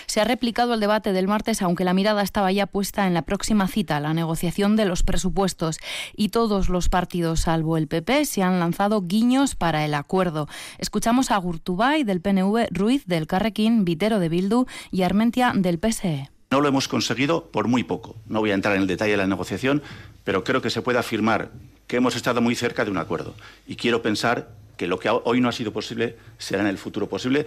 Se 0.07 0.21
ha 0.21 0.25
replicado 0.25 0.75
el 0.75 0.81
debate 0.81 1.13
del 1.13 1.27
martes, 1.27 1.63
aunque 1.63 1.85
la 1.85 1.95
mirada 1.95 2.23
estaba 2.23 2.53
ya 2.53 2.67
puesta 2.67 3.07
en 3.07 3.15
la 3.15 3.23
próxima 3.23 3.67
cita, 3.67 3.99
la 3.99 4.15
negociación 4.15 4.77
de 4.77 4.85
los 4.85 5.03
presupuestos, 5.03 5.79
y 6.15 6.29
todos 6.29 6.69
los 6.69 6.89
partidos, 6.89 7.41
salvo 7.41 7.77
el 7.77 7.89
PP, 7.89 8.27
se 8.27 8.43
han 8.43 8.61
lanzado 8.61 9.01
guiños 9.03 9.55
para 9.57 9.85
el 9.85 9.95
acuerdo. 9.95 10.49
Escuchamos 10.79 11.31
a 11.31 11.39
Gurtubay 11.39 12.05
del 12.05 12.21
PNV, 12.21 12.69
Ruiz 12.71 13.07
del 13.07 13.27
Carrequín, 13.27 13.85
Vitero 13.85 14.19
de 14.19 14.29
Bildu 14.29 14.67
y 14.91 15.03
Armentia 15.03 15.53
del 15.55 15.79
PSE. 15.79 16.31
No 16.51 16.61
lo 16.61 16.69
hemos 16.69 16.87
conseguido 16.87 17.47
por 17.47 17.69
muy 17.69 17.83
poco. 17.83 18.17
No 18.27 18.41
voy 18.41 18.51
a 18.51 18.55
entrar 18.55 18.77
en 18.77 18.83
el 18.83 18.89
detalle 18.89 19.13
de 19.13 19.17
la 19.17 19.27
negociación, 19.27 19.83
pero 20.25 20.45
creo 20.45 20.61
que 20.61 20.71
se 20.71 20.83
puede 20.83 20.99
afirmar 20.99 21.51
que 21.87 21.97
hemos 21.97 22.17
estado 22.17 22.41
muy 22.41 22.55
cerca 22.55 22.85
de 22.85 22.91
un 22.91 22.99
acuerdo. 22.99 23.35
Y 23.67 23.77
quiero 23.77 24.03
pensar 24.03 24.51
que 24.77 24.87
lo 24.87 24.99
que 24.99 25.09
hoy 25.11 25.41
no 25.41 25.49
ha 25.49 25.53
sido 25.53 25.73
posible 25.73 26.17
será 26.39 26.63
en 26.63 26.69
el 26.69 26.79
futuro 26.79 27.09
posible. 27.09 27.47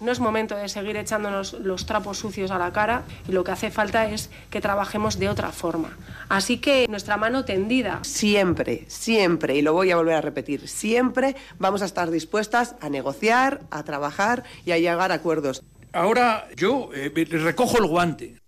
No 0.00 0.10
es 0.10 0.18
momento 0.18 0.56
de 0.56 0.68
seguir 0.68 0.96
echándonos 0.96 1.52
los 1.52 1.86
trapos 1.86 2.18
sucios 2.18 2.50
a 2.50 2.58
la 2.58 2.72
cara 2.72 3.04
y 3.28 3.32
lo 3.32 3.44
que 3.44 3.52
hace 3.52 3.70
falta 3.70 4.08
es 4.08 4.30
que 4.50 4.60
trabajemos 4.60 5.18
de 5.18 5.28
otra 5.28 5.52
forma. 5.52 5.96
Así 6.28 6.58
que 6.58 6.88
nuestra 6.88 7.16
mano 7.16 7.44
tendida. 7.44 8.00
Siempre, 8.02 8.84
siempre, 8.88 9.56
y 9.56 9.62
lo 9.62 9.74
voy 9.74 9.92
a 9.92 9.96
volver 9.96 10.16
a 10.16 10.20
repetir, 10.20 10.66
siempre 10.68 11.36
vamos 11.60 11.82
a 11.82 11.84
estar 11.84 12.10
dispuestas 12.10 12.74
a 12.80 12.88
negociar, 12.88 13.60
a 13.70 13.84
trabajar 13.84 14.42
y 14.64 14.72
a 14.72 14.78
llegar 14.78 15.12
a 15.12 15.16
acuerdos. 15.16 15.62
Ahora 15.92 16.48
yo 16.56 16.90
eh, 16.94 17.12
recojo 17.30 17.78
el 17.78 17.86
guante 17.86 18.42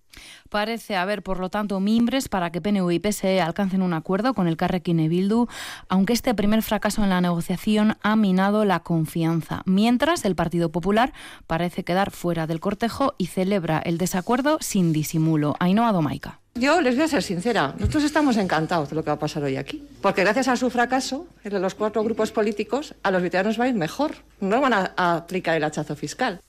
Parece 0.54 0.94
haber, 0.94 1.24
por 1.24 1.40
lo 1.40 1.48
tanto, 1.50 1.80
mimbres 1.80 2.28
para 2.28 2.50
que 2.50 2.60
PNV 2.60 2.88
y 2.92 3.00
PSE 3.00 3.40
alcancen 3.40 3.82
un 3.82 3.92
acuerdo 3.92 4.34
con 4.34 4.46
el 4.46 4.56
Carrequín 4.56 5.00
e 5.00 5.08
Bildu, 5.08 5.48
aunque 5.88 6.12
este 6.12 6.32
primer 6.32 6.62
fracaso 6.62 7.02
en 7.02 7.10
la 7.10 7.20
negociación 7.20 7.96
ha 8.02 8.14
minado 8.14 8.64
la 8.64 8.78
confianza. 8.78 9.62
Mientras, 9.64 10.24
el 10.24 10.36
Partido 10.36 10.70
Popular 10.70 11.12
parece 11.48 11.82
quedar 11.82 12.12
fuera 12.12 12.46
del 12.46 12.60
cortejo 12.60 13.16
y 13.18 13.26
celebra 13.26 13.80
el 13.80 13.98
desacuerdo 13.98 14.58
sin 14.60 14.92
disimulo. 14.92 15.56
Ainhoa 15.58 15.90
Domaica. 15.90 16.38
Yo 16.54 16.80
les 16.80 16.94
voy 16.94 17.06
a 17.06 17.08
ser 17.08 17.24
sincera, 17.24 17.74
nosotros 17.76 18.04
estamos 18.04 18.36
encantados 18.36 18.90
de 18.90 18.94
lo 18.94 19.02
que 19.02 19.10
va 19.10 19.14
a 19.14 19.18
pasar 19.18 19.42
hoy 19.42 19.56
aquí, 19.56 19.82
porque 20.00 20.22
gracias 20.22 20.46
a 20.46 20.54
su 20.54 20.70
fracaso, 20.70 21.26
entre 21.42 21.58
los 21.58 21.74
cuatro 21.74 22.04
grupos 22.04 22.30
políticos, 22.30 22.94
a 23.02 23.10
los 23.10 23.22
veteranos 23.22 23.58
va 23.58 23.64
a 23.64 23.68
ir 23.68 23.74
mejor, 23.74 24.12
no 24.38 24.60
van 24.60 24.72
a, 24.72 24.92
a 24.96 25.16
aplicar 25.16 25.56
el 25.56 25.64
hachazo 25.64 25.96
fiscal. 25.96 26.40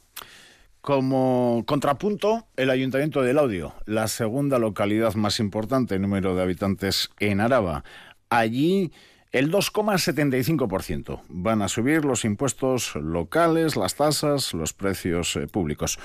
Como 0.86 1.63
contrapunto, 1.65 2.46
el 2.58 2.70
Ayuntamiento 2.70 3.24
del 3.24 3.39
Audio, 3.39 3.74
la 3.88 4.08
segunda 4.08 4.60
localidad 4.60 5.15
más 5.15 5.39
importante 5.39 5.96
en 5.96 6.04
número 6.04 6.36
de 6.36 6.44
habitantes 6.44 7.10
en 7.20 7.42
Araba. 7.42 7.84
Allí 8.30 8.92
el 9.32 9.51
2,75%. 9.51 11.22
Van 11.27 11.63
a 11.63 11.70
subir 11.70 12.06
los 12.06 12.24
impuestos 12.24 12.94
locales, 12.98 13.75
las 13.75 13.96
tasas, 13.96 14.54
los 14.54 14.74
precios 14.74 15.36
eh, 15.38 15.48
públicos. 15.48 15.98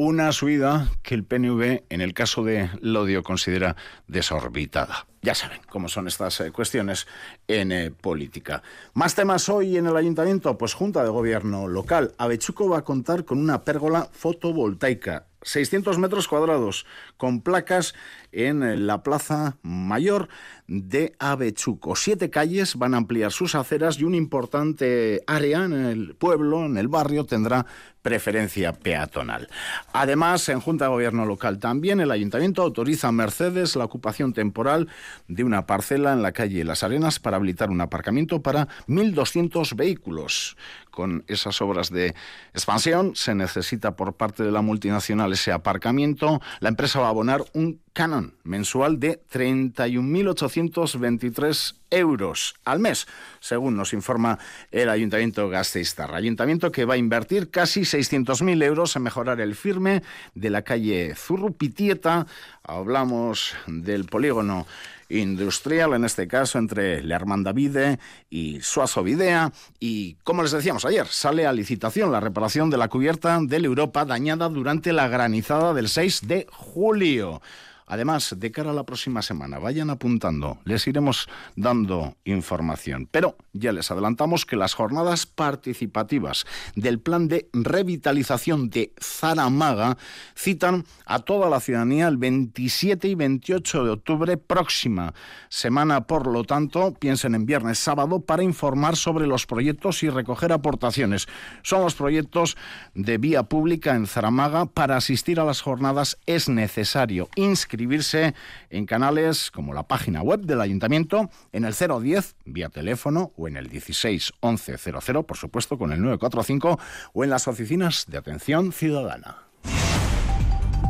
Una 0.00 0.30
subida 0.30 0.92
que 1.02 1.16
el 1.16 1.24
PNV, 1.24 1.82
en 1.88 2.00
el 2.00 2.14
caso 2.14 2.44
de 2.44 2.70
Laudio, 2.80 3.24
considera 3.24 3.74
desorbitada. 4.06 5.08
Ya 5.22 5.34
saben 5.34 5.58
cómo 5.68 5.88
son 5.88 6.06
estas 6.06 6.40
eh, 6.40 6.52
cuestiones 6.52 7.08
en 7.48 7.72
eh, 7.72 7.90
política. 7.90 8.62
Más 8.94 9.16
temas 9.16 9.48
hoy 9.48 9.76
en 9.76 9.88
el 9.88 9.96
ayuntamiento, 9.96 10.56
pues 10.56 10.74
Junta 10.74 11.02
de 11.02 11.10
Gobierno 11.10 11.66
local. 11.66 12.14
Avechuco 12.16 12.68
va 12.68 12.78
a 12.78 12.84
contar 12.84 13.24
con 13.24 13.40
una 13.40 13.64
pérgola 13.64 14.08
fotovoltaica 14.12 15.26
600 15.42 15.98
metros 15.98 16.28
cuadrados 16.28 16.86
con 17.16 17.40
placas 17.40 17.94
en 18.32 18.62
eh, 18.62 18.76
la 18.76 19.02
Plaza 19.02 19.56
Mayor 19.62 20.28
de 20.66 21.14
Avechuco. 21.18 21.96
Siete 21.96 22.30
calles 22.30 22.76
van 22.76 22.94
a 22.94 22.98
ampliar 22.98 23.32
sus 23.32 23.54
aceras 23.54 23.98
y 23.98 24.04
un 24.04 24.14
importante 24.14 25.22
área 25.26 25.64
en 25.64 25.72
el 25.72 26.14
pueblo, 26.14 26.66
en 26.66 26.76
el 26.76 26.88
barrio, 26.88 27.24
tendrá 27.24 27.66
preferencia 28.02 28.72
peatonal. 28.72 29.48
Además, 29.92 30.48
en 30.48 30.60
Junta 30.60 30.86
de 30.86 30.90
Gobierno 30.90 31.26
Local 31.26 31.58
también 31.58 32.00
el 32.00 32.10
Ayuntamiento 32.10 32.62
autoriza 32.62 33.08
a 33.08 33.12
Mercedes 33.12 33.76
la 33.76 33.84
ocupación 33.84 34.32
temporal 34.32 34.88
de 35.26 35.44
una 35.44 35.66
parcela 35.66 36.12
en 36.12 36.22
la 36.22 36.32
calle 36.32 36.64
Las 36.64 36.82
Arenas 36.82 37.18
para 37.18 37.36
habilitar 37.36 37.70
un 37.70 37.80
aparcamiento 37.80 38.42
para 38.42 38.68
1.200 38.86 39.74
vehículos. 39.74 40.56
Con 40.90 41.24
esas 41.28 41.60
obras 41.60 41.90
de 41.90 42.14
expansión 42.52 43.14
se 43.14 43.34
necesita 43.34 43.94
por 43.94 44.14
parte 44.14 44.42
de 44.42 44.52
la 44.52 44.62
multinacional 44.62 45.32
ese 45.32 45.52
aparcamiento. 45.52 46.40
La 46.60 46.70
empresa 46.70 47.00
va 47.00 47.06
a 47.06 47.10
abonar 47.10 47.44
un 47.52 47.80
canon 47.98 48.32
mensual 48.44 49.00
de 49.00 49.20
31.823 49.32 51.74
euros 51.90 52.54
al 52.64 52.78
mes, 52.78 53.08
según 53.40 53.76
nos 53.76 53.92
informa 53.92 54.38
el 54.70 54.88
Ayuntamiento 54.88 55.48
Gasteiztar. 55.48 56.14
Ayuntamiento 56.14 56.70
que 56.70 56.84
va 56.84 56.94
a 56.94 56.96
invertir 56.96 57.50
casi 57.50 57.80
600.000 57.80 58.62
euros 58.62 58.94
en 58.94 59.02
mejorar 59.02 59.40
el 59.40 59.56
firme 59.56 60.04
de 60.36 60.50
la 60.50 60.62
calle 60.62 61.16
Zurrupitieta. 61.16 62.28
Hablamos 62.62 63.56
del 63.66 64.04
polígono 64.04 64.68
industrial, 65.08 65.94
en 65.94 66.04
este 66.04 66.28
caso 66.28 66.60
entre 66.60 67.02
la 67.02 67.18
Vide 67.52 67.98
y 68.30 68.60
Suazo 68.60 69.02
Videa. 69.02 69.50
Y 69.80 70.14
como 70.22 70.44
les 70.44 70.52
decíamos 70.52 70.84
ayer, 70.84 71.08
sale 71.08 71.48
a 71.48 71.52
licitación 71.52 72.12
la 72.12 72.20
reparación 72.20 72.70
de 72.70 72.76
la 72.76 72.86
cubierta 72.86 73.40
del 73.42 73.64
Europa 73.64 74.04
dañada 74.04 74.48
durante 74.48 74.92
la 74.92 75.08
granizada 75.08 75.74
del 75.74 75.88
6 75.88 76.28
de 76.28 76.46
julio. 76.52 77.42
Además, 77.88 78.34
de 78.38 78.50
cara 78.52 78.70
a 78.70 78.74
la 78.74 78.84
próxima 78.84 79.22
semana, 79.22 79.58
vayan 79.58 79.88
apuntando, 79.88 80.58
les 80.64 80.86
iremos 80.86 81.26
dando 81.56 82.16
información. 82.24 83.08
Pero 83.10 83.36
ya 83.54 83.72
les 83.72 83.90
adelantamos 83.90 84.44
que 84.44 84.56
las 84.56 84.74
jornadas 84.74 85.24
participativas 85.24 86.44
del 86.76 87.00
plan 87.00 87.28
de 87.28 87.48
revitalización 87.54 88.68
de 88.68 88.92
Zaramaga 89.00 89.96
citan 90.36 90.84
a 91.06 91.20
toda 91.20 91.48
la 91.48 91.60
ciudadanía 91.60 92.08
el 92.08 92.18
27 92.18 93.08
y 93.08 93.14
28 93.14 93.84
de 93.84 93.90
octubre 93.90 94.36
próxima 94.36 95.14
semana. 95.48 96.06
Por 96.06 96.26
lo 96.26 96.44
tanto, 96.44 96.92
piensen 96.92 97.34
en 97.34 97.46
viernes, 97.46 97.78
sábado 97.78 98.20
para 98.20 98.42
informar 98.42 98.96
sobre 98.96 99.26
los 99.26 99.46
proyectos 99.46 100.02
y 100.02 100.10
recoger 100.10 100.52
aportaciones. 100.52 101.26
Son 101.62 101.82
los 101.82 101.94
proyectos 101.94 102.58
de 102.94 103.16
vía 103.16 103.44
pública 103.44 103.94
en 103.94 104.06
Zaramaga. 104.06 104.66
Para 104.66 104.96
asistir 104.96 105.40
a 105.40 105.44
las 105.44 105.62
jornadas 105.62 106.18
es 106.26 106.50
necesario 106.50 107.30
inscribirse 107.34 107.77
inscribirse 107.78 108.34
en 108.70 108.86
canales 108.86 109.52
como 109.52 109.72
la 109.72 109.84
página 109.84 110.20
web 110.20 110.40
del 110.40 110.60
ayuntamiento, 110.60 111.30
en 111.52 111.64
el 111.64 111.74
010 111.74 112.34
vía 112.44 112.68
teléfono 112.70 113.32
o 113.36 113.46
en 113.46 113.56
el 113.56 113.68
16 113.68 114.32
11 114.40 114.78
00, 114.78 115.22
por 115.22 115.36
supuesto, 115.36 115.78
con 115.78 115.92
el 115.92 116.00
945 116.00 116.78
o 117.12 117.24
en 117.24 117.30
las 117.30 117.46
oficinas 117.46 118.06
de 118.08 118.18
atención 118.18 118.72
ciudadana. 118.72 119.44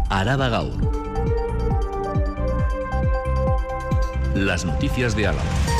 Araba 0.09 0.49
Gaur. 0.49 0.81
Las 4.35 4.65
noticias 4.65 5.15
de 5.15 5.27
Álava. 5.27 5.78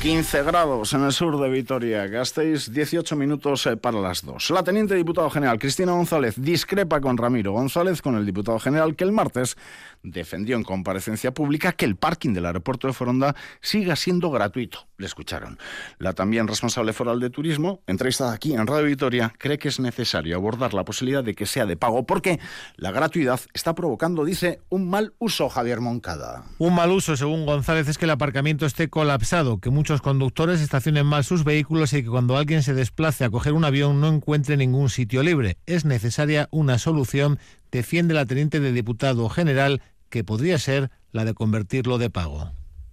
15 0.00 0.44
grados 0.44 0.94
en 0.94 1.04
el 1.04 1.12
sur 1.12 1.38
de 1.38 1.50
Vitoria. 1.50 2.06
Gastéis 2.06 2.72
18 2.72 3.16
minutos 3.16 3.66
eh, 3.66 3.76
para 3.76 4.00
las 4.00 4.24
dos. 4.24 4.48
La 4.48 4.62
teniente 4.62 4.94
diputado 4.94 5.28
general 5.28 5.58
Cristina 5.58 5.92
González 5.92 6.36
discrepa 6.38 7.02
con 7.02 7.18
Ramiro 7.18 7.52
González, 7.52 8.00
con 8.00 8.16
el 8.16 8.24
diputado 8.24 8.58
general, 8.58 8.96
que 8.96 9.04
el 9.04 9.12
martes 9.12 9.58
defendió 10.02 10.56
en 10.56 10.64
comparecencia 10.64 11.34
pública 11.34 11.72
que 11.72 11.84
el 11.84 11.96
parking 11.96 12.32
del 12.32 12.46
aeropuerto 12.46 12.86
de 12.86 12.94
Foronda 12.94 13.36
siga 13.60 13.94
siendo 13.94 14.30
gratuito. 14.30 14.86
Le 14.96 15.04
escucharon. 15.04 15.58
La 15.98 16.14
también 16.14 16.48
responsable 16.48 16.94
foral 16.94 17.20
de 17.20 17.28
turismo, 17.28 17.82
entrevistada 17.86 18.32
aquí 18.32 18.54
en 18.54 18.66
Radio 18.66 18.86
Vitoria, 18.86 19.34
cree 19.36 19.58
que 19.58 19.68
es 19.68 19.80
necesario 19.80 20.34
abordar 20.34 20.72
la 20.72 20.84
posibilidad 20.84 21.22
de 21.22 21.34
que 21.34 21.44
sea 21.44 21.66
de 21.66 21.76
pago 21.76 22.06
porque 22.06 22.40
la 22.76 22.90
gratuidad 22.90 23.40
está 23.52 23.74
provocando, 23.74 24.24
dice, 24.24 24.62
un 24.70 24.88
mal 24.88 25.12
uso, 25.18 25.50
Javier 25.50 25.80
Moncada. 25.80 26.44
Un 26.58 26.74
mal 26.74 26.90
uso, 26.90 27.18
según 27.18 27.44
González, 27.44 27.86
es 27.86 27.98
que 27.98 28.06
el 28.06 28.12
aparcamiento 28.12 28.64
esté 28.64 28.88
colapsado, 28.88 29.60
que 29.60 29.68
muchos 29.68 29.89
muchos 29.90 30.02
conductores 30.02 30.60
estacionen 30.60 31.04
mal 31.04 31.24
sus 31.24 31.42
vehículos 31.42 31.92
y 31.94 32.04
que 32.04 32.08
cuando 32.08 32.36
alguien 32.36 32.62
se 32.62 32.74
desplace 32.74 33.24
a 33.24 33.30
coger 33.30 33.54
un 33.54 33.64
avión 33.64 34.00
no 34.00 34.06
encuentre 34.06 34.56
ningún 34.56 34.88
sitio 34.88 35.24
libre. 35.24 35.56
Es 35.66 35.84
necesaria 35.84 36.46
una 36.52 36.78
solución, 36.78 37.40
defiende 37.72 38.14
la 38.14 38.24
teniente 38.24 38.60
de 38.60 38.72
diputado 38.72 39.28
general, 39.28 39.82
que 40.08 40.22
podría 40.22 40.60
ser 40.60 40.92
la 41.10 41.24
de 41.24 41.34
convertirlo 41.34 41.98
de 41.98 42.08
pago. 42.08 42.52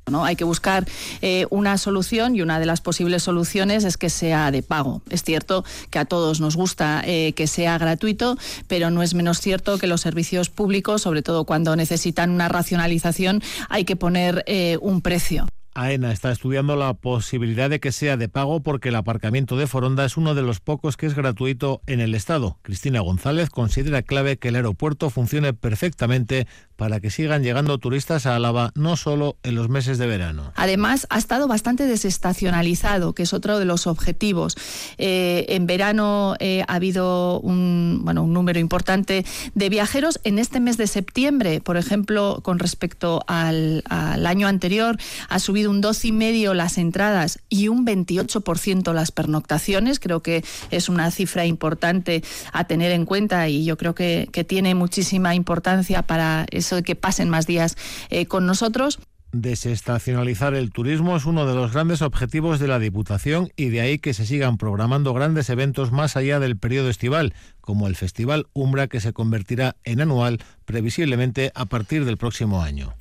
¿no? 0.10 0.26
Hay 0.26 0.36
que 0.36 0.44
buscar 0.44 0.88
eh, 1.22 1.46
una 1.52 1.78
solución 1.78 2.36
y 2.36 2.42
una 2.42 2.60
de 2.60 2.66
las 2.66 2.82
posibles 2.82 3.22
soluciones 3.22 3.84
es 3.84 3.96
que 3.96 4.10
sea 4.10 4.50
de 4.50 4.64
pago. 4.64 5.04
Es 5.12 5.22
cierto 5.22 5.64
que 5.92 6.00
a 6.00 6.06
todos 6.06 6.42
nos 6.42 6.56
gusta 6.56 7.04
eh, 7.06 7.34
que 7.34 7.46
sea 7.46 7.78
gratuito, 7.78 8.40
pero 8.68 8.90
no 8.90 9.04
es 9.04 9.14
menos 9.14 9.40
cierto 9.40 9.78
que 9.78 9.86
los 9.86 10.02
servicios 10.02 10.50
públicos, 10.50 11.04
sobre 11.04 11.22
todo 11.22 11.46
cuando 11.46 11.76
necesitan 11.76 12.32
una 12.32 12.50
racionalización, 12.50 13.44
hay 13.70 13.86
que 13.86 13.96
poner 13.96 14.44
eh, 14.48 14.80
un 14.82 15.02
precio. 15.02 15.46
AENA 15.78 16.12
está 16.12 16.32
estudiando 16.32 16.76
la 16.76 16.96
posibilidad 16.96 17.70
de 17.70 17.80
que 17.80 17.92
sea 17.92 18.18
de 18.18 18.30
pago 18.30 18.64
porque 18.64 18.90
el 18.90 18.96
aparcamiento 18.96 19.58
de 19.58 19.68
Foronda 19.68 20.06
es 20.06 20.18
uno 20.18 20.34
de 20.34 20.42
los 20.42 20.60
pocos 20.60 20.98
que 20.98 21.06
es 21.06 21.14
gratuito 21.14 21.84
en 21.86 22.00
el 22.00 22.16
Estado. 22.16 22.58
Cristina 22.64 23.00
González 23.02 23.52
considera 23.52 24.02
clave 24.02 24.38
que 24.38 24.48
el 24.48 24.56
aeropuerto 24.56 25.12
funcione 25.12 25.54
perfectamente 25.54 26.48
para 26.78 27.00
que 27.00 27.10
sigan 27.10 27.44
llegando 27.44 27.78
turistas 27.80 28.26
a 28.26 28.36
Álava, 28.36 28.72
no 28.76 28.96
solo 28.96 29.36
en 29.44 29.56
los 29.56 29.68
meses 29.68 29.98
de 29.98 30.06
verano. 30.06 30.54
Además, 30.56 31.08
ha 31.10 31.18
estado 31.18 31.48
bastante 31.48 31.88
desestacionalizado, 31.88 33.14
que 33.14 33.24
es 33.24 33.34
otro 33.34 33.60
de 33.60 33.66
los 33.66 33.88
objetivos. 33.88 34.56
Eh, 34.98 35.46
en 35.50 35.66
verano 35.66 36.36
eh, 36.40 36.64
ha 36.68 36.76
habido 36.76 37.40
un, 37.40 38.02
bueno, 38.04 38.24
un 38.24 38.32
número 38.32 38.60
importante 38.60 39.26
de 39.56 39.70
viajeros. 39.70 40.20
En 40.24 40.38
este 40.38 40.60
mes 40.60 40.78
de 40.78 40.86
septiembre, 40.86 41.62
por 41.62 41.78
ejemplo, 41.78 42.40
con 42.44 42.60
respecto 42.60 43.24
al, 43.28 43.84
año 43.90 44.48
anterior, 44.48 44.98
ha 45.30 45.40
subido 45.40 45.72
un 45.72 45.82
12,5% 45.82 46.54
las 46.54 46.78
entradas 46.78 47.40
y 47.50 47.70
un 47.70 47.86
28% 47.86 48.94
las 48.94 49.12
pernoctaciones. 49.12 50.00
Creo 50.00 50.22
que 50.22 50.44
es 50.70 50.90
una 50.90 51.10
cifra 51.10 51.46
importante 51.46 52.24
a 52.54 52.66
tener 52.66 52.92
en 52.92 53.06
cuenta 53.06 53.50
y 53.50 53.66
yo 53.66 53.78
creo 53.78 53.96
que, 53.96 54.30
que 54.32 54.44
tiene 54.44 54.76
muchísima 54.76 55.34
importancia 55.34 56.04
para 56.04 56.46
eso 56.68 56.76
de 56.76 56.84
que 56.84 56.96
pasen 56.96 57.30
más 57.30 57.48
días 57.48 57.76
eh, 58.10 58.26
con 58.28 58.46
nosotros. 58.46 59.00
Desestacionalizar 59.34 60.54
el 60.54 60.72
turismo 60.72 61.18
es 61.18 61.26
uno 61.26 61.46
de 61.46 61.54
los 61.54 61.74
grandes 61.74 62.02
objetivos 62.02 62.60
de 62.60 62.68
la 62.68 62.80
Diputación 62.80 63.52
y 63.58 63.70
de 63.70 63.82
ahí 63.82 64.00
que 64.00 64.14
se 64.14 64.26
sigan 64.26 64.58
programando 64.58 65.14
grandes 65.14 65.50
eventos 65.50 65.92
más 65.92 66.16
allá 66.16 66.40
del 66.40 66.58
periodo 66.58 66.90
estival, 66.90 67.34
como 67.60 67.88
el 67.88 67.96
Festival 67.96 68.48
Umbra 68.54 68.88
que 68.88 69.02
se 69.02 69.12
convertirá 69.12 69.76
en 69.84 70.00
anual 70.00 70.40
previsiblemente 70.66 71.52
a 71.56 71.66
partir 71.66 72.06
del 72.06 72.18
próximo 72.18 72.62
año. 72.62 72.94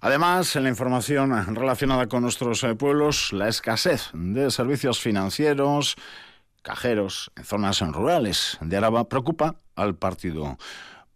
Además, 0.00 0.56
en 0.56 0.64
la 0.64 0.70
información 0.70 1.54
relacionada 1.54 2.08
con 2.08 2.22
nuestros 2.22 2.64
eh, 2.64 2.74
pueblos, 2.74 3.32
la 3.32 3.48
escasez 3.48 4.10
de 4.12 4.50
servicios 4.50 4.98
financieros, 4.98 5.96
cajeros 6.62 7.30
en 7.36 7.44
zonas 7.44 7.80
rurales 7.80 8.58
de 8.60 8.76
Araba 8.76 9.08
preocupa 9.08 9.56
al 9.76 9.94
Partido 9.94 10.58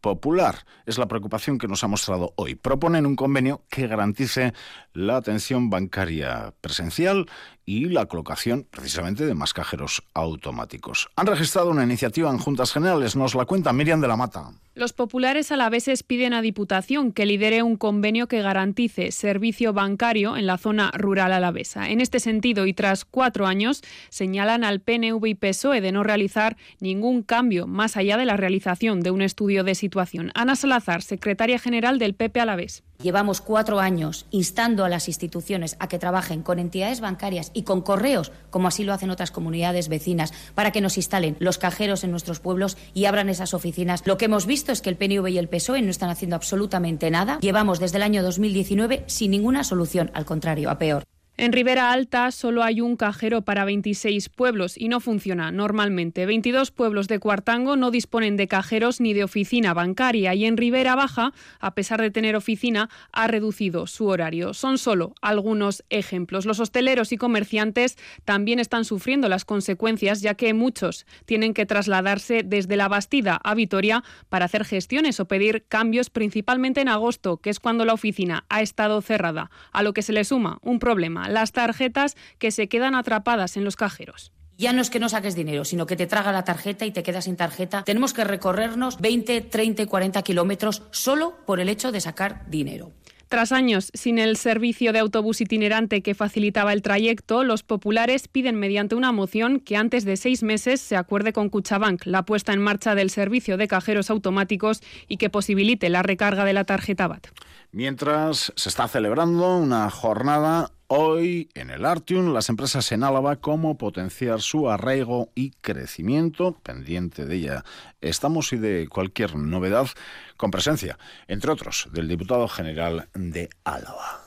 popular. 0.05 0.67
Es 0.85 0.99
la 0.99 1.09
preocupación 1.09 1.57
que 1.57 1.67
nos 1.67 1.83
ha 1.83 1.89
mostrado 1.89 2.35
hoy. 2.37 2.57
Proponen 2.57 3.07
un 3.07 3.17
convenio 3.17 3.63
que 3.71 3.87
garantice 3.87 4.53
la 4.93 5.17
atención 5.17 5.71
bancaria 5.71 6.53
presencial 6.61 7.25
y 7.65 7.87
la 7.87 8.05
colocación 8.05 8.67
precisamente 8.71 9.25
de 9.25 9.35
más 9.35 9.55
cajeros 9.55 10.03
automáticos. 10.13 11.09
Han 11.17 11.27
registrado 11.27 11.71
una 11.71 11.85
iniciativa 11.85 12.29
en 12.29 12.37
Juntas 12.37 12.71
Generales, 12.71 13.17
nos 13.17 13.35
la 13.35 13.47
cuenta 13.47 13.73
Miriam 13.73 14.03
de 14.03 14.09
la 14.09 14.17
Mata. 14.17 14.51
Los 14.76 14.93
populares 14.93 15.52
alaveses 15.52 16.02
piden 16.02 16.33
a 16.35 16.43
Diputación 16.43 17.12
que 17.12 17.26
lidere 17.26 17.62
un 17.62 17.76
convenio 17.76 18.26
que 18.26 18.43
garantice 18.43 19.12
servicio 19.12 19.73
bancario 19.73 20.37
en 20.37 20.47
la 20.47 20.59
zona 20.59 20.90
rural 20.97 21.33
alavesa. 21.33 21.90
En 21.90 22.00
este 22.00 22.19
sentido, 22.19 22.66
y 22.66 22.73
tras 22.73 23.04
cuatro 23.04 23.47
años, 23.47 23.83
señalan 24.09 24.64
al 24.64 24.81
PNV 24.81 25.25
y 25.26 25.35
PSOE 25.37 25.81
de 25.81 25.93
no 25.93 26.02
realizar 26.02 26.57
ningún 26.81 27.23
cambio 27.23 27.69
más 27.69 27.97
allá 27.97 28.16
de 28.16 28.25
la 28.25 28.37
realización 28.37 29.00
de 29.00 29.12
un 29.12 29.23
estudio 29.23 29.62
de 29.62 29.76
situación. 29.76 30.33
Ana 30.35 30.57
Salazar, 30.57 31.02
secretaria 31.02 31.61
general 31.61 32.00
del 32.00 32.14
PP 32.14 32.40
Alavés. 32.40 32.83
Llevamos 33.05 33.43
cuatro 33.43 33.81
años 33.81 34.25
instando 34.31 34.83
a 34.83 34.89
las 34.89 35.09
instituciones 35.09 35.77
a 35.79 35.89
que 35.89 35.99
trabajen 35.99 36.43
con 36.43 36.59
entidades 36.59 37.03
bancarias 37.03 37.51
y 37.53 37.65
con 37.65 37.83
correos, 37.83 38.33
como 38.49 38.67
así 38.67 38.83
lo 38.83 38.95
hacen 38.95 39.11
otras 39.11 39.31
comunidades 39.31 39.91
vecinas, 39.91 40.33
para 40.55 40.71
que 40.71 40.81
nos 40.81 40.97
instalen 40.97 41.37
los 41.39 41.59
cajeros 41.59 42.03
en 42.03 42.13
nuestros 42.13 42.41
pueblos 42.41 42.79
y 42.95 43.05
abran 43.05 43.29
esas 43.29 43.53
oficinas. 43.53 44.07
Lo 44.07 44.17
que 44.17 44.25
hemos 44.25 44.47
visto 44.47 44.73
es 44.73 44.81
que 44.81 44.89
el 44.89 44.97
PNV 44.97 45.29
y 45.29 45.37
el 45.37 45.51
PSOE 45.51 45.83
no 45.83 45.91
están 45.91 46.09
haciendo 46.09 46.35
absolutamente 46.35 47.11
nada. 47.11 47.41
Llevamos 47.41 47.79
desde 47.79 47.99
el 47.99 48.05
año 48.05 48.23
2019 48.23 49.05
sin 49.07 49.33
ninguna 49.33 49.65
solución, 49.65 50.11
al 50.15 50.25
contrario, 50.25 50.71
a 50.71 50.79
peor. 50.79 51.05
En 51.37 51.53
Ribera 51.53 51.91
Alta 51.91 52.31
solo 52.31 52.62
hay 52.62 52.81
un 52.81 52.95
cajero 52.95 53.43
para 53.43 53.64
26 53.64 54.29
pueblos 54.29 54.79
y 54.79 54.87
no 54.87 55.00
funciona 55.00 55.50
normalmente. 55.50 56.26
22 56.26 56.71
pueblos 56.71 57.09
de 57.09 57.19
Cuartango 57.19 57.75
no 57.75 57.91
disponen 57.91 58.37
de 58.37 58.47
cajeros 58.47 59.00
ni 59.00 59.14
de 59.14 59.25
oficina 59.25 59.75
bancaria 59.75 60.33
y 60.37 60.45
en 60.45 60.57
Ribera 60.57 60.95
Baja, 60.95 61.33
a 61.59 61.75
pesar 61.75 62.00
de 62.00 62.12
tener 62.12 62.37
oficina, 62.37 62.88
ha 63.11 63.26
reducido 63.26 63.88
su 63.88 64.07
horario. 64.07 64.55
Son 64.55 64.79
solo 64.79 65.17
algunos 65.23 65.83
ejemplos. 65.91 66.47
Los 66.47 66.61
hosteleros 66.61 67.11
y 67.11 67.17
comerciantes 67.17 67.99
también 68.25 68.61
están 68.61 68.85
sufriendo 68.85 69.29
las 69.29 69.45
consecuencias 69.45 70.21
ya 70.21 70.35
que 70.35 70.55
muchos 70.55 71.05
tienen 71.25 71.53
que 71.53 71.67
trasladarse 71.67 72.45
desde 72.45 72.76
la 72.76 72.87
Bastida 72.87 73.41
a 73.43 73.57
Vitoria 73.57 74.05
para 74.29 74.45
hacer 74.45 74.64
gestiones 74.64 75.19
o 75.19 75.26
pedir 75.26 75.64
cambios 75.67 76.11
principalmente 76.11 76.81
en 76.81 76.88
agosto, 76.88 77.38
que 77.38 77.50
es 77.50 77.59
cuando 77.59 77.85
la 77.85 77.95
oficina 77.95 78.45
ha 78.49 78.62
estado 78.62 79.03
cerrada, 79.03 79.50
a 79.73 79.83
lo 79.83 79.95
que 79.95 80.03
se 80.03 80.12
le 80.12 80.23
suma 80.23 80.59
un 80.62 80.79
problema 80.79 81.24
las 81.28 81.52
tarjetas 81.52 82.16
que 82.38 82.50
se 82.50 82.69
quedan 82.69 82.95
atrapadas 82.95 83.57
en 83.57 83.64
los 83.64 83.76
cajeros. 83.76 84.33
Ya 84.57 84.73
no 84.73 84.83
es 84.83 84.90
que 84.90 85.00
no 85.00 85.09
saques 85.09 85.35
dinero, 85.35 85.64
sino 85.64 85.87
que 85.87 85.97
te 85.97 86.07
traga 86.07 86.31
la 86.31 86.45
tarjeta 86.45 86.87
y 86.87 86.93
te 86.93 87.02
quedas 87.02 87.25
sin 87.25 87.37
tarjeta. 87.37 87.83
Tenemos 87.83 88.12
que 88.12 88.23
recorrernos 88.23 89.00
20, 89.00 89.40
30 89.40 89.87
40 89.87 90.23
kilómetros 90.23 90.83
solo 90.93 91.37
por 91.45 91.59
el 91.59 91.69
hecho 91.69 91.90
de 91.90 92.00
sacar 92.00 92.49
dinero. 92.49 92.93
Tras 93.28 93.50
años 93.50 93.90
sin 93.95 94.19
el 94.19 94.37
servicio 94.37 94.93
de 94.93 95.00
autobús 95.00 95.40
itinerante 95.40 96.02
que 96.02 96.14
facilitaba 96.14 96.73
el 96.73 96.83
trayecto, 96.83 97.43
los 97.43 97.64
populares 97.64 98.28
piden 98.28 98.54
mediante 98.54 98.95
una 98.95 99.11
moción 99.11 99.59
que 99.59 99.76
antes 99.76 100.04
de 100.04 100.16
seis 100.16 100.45
meses 100.45 100.81
se 100.81 100.95
acuerde 100.95 101.33
con 101.33 101.49
Cuchabank 101.49 102.07
la 102.07 102.25
puesta 102.25 102.52
en 102.52 102.61
marcha 102.61 102.95
del 102.95 103.11
servicio 103.11 103.57
de 103.57 103.66
cajeros 103.66 104.09
automáticos 104.11 104.83
y 105.09 105.16
que 105.16 105.31
posibilite 105.31 105.88
la 105.88 106.04
recarga 106.04 106.45
de 106.45 106.52
la 106.52 106.62
tarjeta 106.62 107.09
BAT. 107.09 107.26
Mientras 107.73 108.52
se 108.54 108.69
está 108.69 108.87
celebrando 108.87 109.57
una 109.57 109.90
jornada 109.90 110.71
Hoy 110.87 111.49
en 111.55 111.71
el 111.71 111.87
Artium, 111.87 112.35
las 112.35 112.50
empresas 112.50 112.93
en 112.93 113.05
Álava, 113.05 113.37
cómo 113.37 113.79
potenciar 113.79 114.43
su 114.43 114.69
arraigo 114.69 115.31
y 115.35 115.53
crecimiento, 115.62 116.59
pendiente 116.62 117.25
de 117.25 117.37
ella 117.37 117.64
estamos 118.03 118.53
y 118.53 118.59
de 118.59 118.87
cualquier 118.88 119.35
novedad, 119.35 119.88
con 120.37 120.50
presencia, 120.50 120.99
entre 121.26 121.50
otros, 121.50 121.88
del 121.93 122.07
diputado 122.07 122.49
general 122.49 123.09
de 123.14 123.49
Álava. 123.64 124.21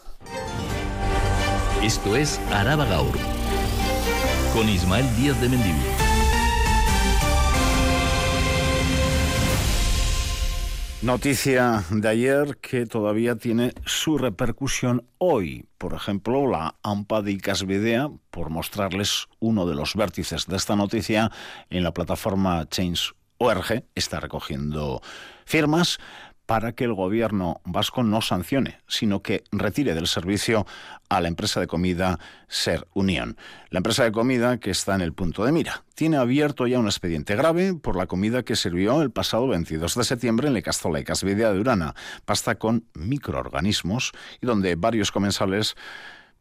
Esto 1.84 2.16
es 2.16 2.40
Araba 2.52 2.86
Gaur, 2.86 3.18
con 4.54 4.68
Ismael 4.68 5.06
Díaz 5.16 5.40
de 5.40 5.50
Mendivil. 5.50 6.07
Noticia 11.04 11.84
de 11.92 12.10
ayer 12.10 12.58
que 12.58 12.88
todavía 12.88 13.36
tiene 13.36 13.74
su 13.86 14.18
repercusión 14.18 15.06
hoy. 15.20 15.70
Por 15.78 15.94
ejemplo, 15.94 16.48
la 16.48 16.74
AMPA 16.82 17.22
de 17.22 17.34
Icasvidea, 17.34 18.10
por 18.32 18.50
mostrarles 18.50 19.28
uno 19.40 19.68
de 19.68 19.76
los 19.76 19.94
vértices 19.94 20.48
de 20.48 20.58
esta 20.58 20.76
noticia 20.76 21.32
en 21.70 21.84
la 21.84 21.94
plataforma 21.94 22.68
Change.org, 22.68 23.84
está 23.94 24.20
recogiendo 24.20 25.04
firmas 25.46 26.00
para 26.48 26.72
que 26.72 26.86
el 26.86 26.94
gobierno 26.94 27.62
vasco 27.66 28.04
no 28.04 28.22
sancione, 28.22 28.80
sino 28.88 29.22
que 29.22 29.44
retire 29.52 29.94
del 29.94 30.08
servicio 30.08 30.66
a 31.10 31.22
la 31.22 31.28
empresa 31.28 31.60
de 31.60 31.68
comida 31.68 32.20
Ser 32.48 32.88
Unión. 32.94 33.38
La 33.70 33.80
empresa 33.80 34.06
de 34.06 34.14
comida 34.14 34.58
que 34.58 34.72
está 34.72 34.96
en 34.96 35.02
el 35.02 35.14
punto 35.14 35.44
de 35.44 35.52
mira. 35.52 35.84
Tiene 35.94 36.16
abierto 36.18 36.66
ya 36.66 36.80
un 36.80 36.86
expediente 36.86 37.36
grave 37.36 37.74
por 37.74 37.98
la 37.98 38.08
comida 38.08 38.44
que 38.44 38.56
sirvió 38.56 39.02
el 39.02 39.12
pasado 39.12 39.48
22 39.50 39.94
de 39.94 40.04
septiembre 40.06 40.48
en 40.48 40.54
la 40.54 40.62
Castola 40.62 41.02
y 41.02 41.04
Casvidea 41.04 41.52
de 41.52 41.60
Urana, 41.60 41.96
pasta 42.24 42.56
con 42.56 42.86
microorganismos 42.94 44.14
y 44.42 44.46
donde 44.46 44.76
varios 44.76 45.12
comensales 45.12 45.76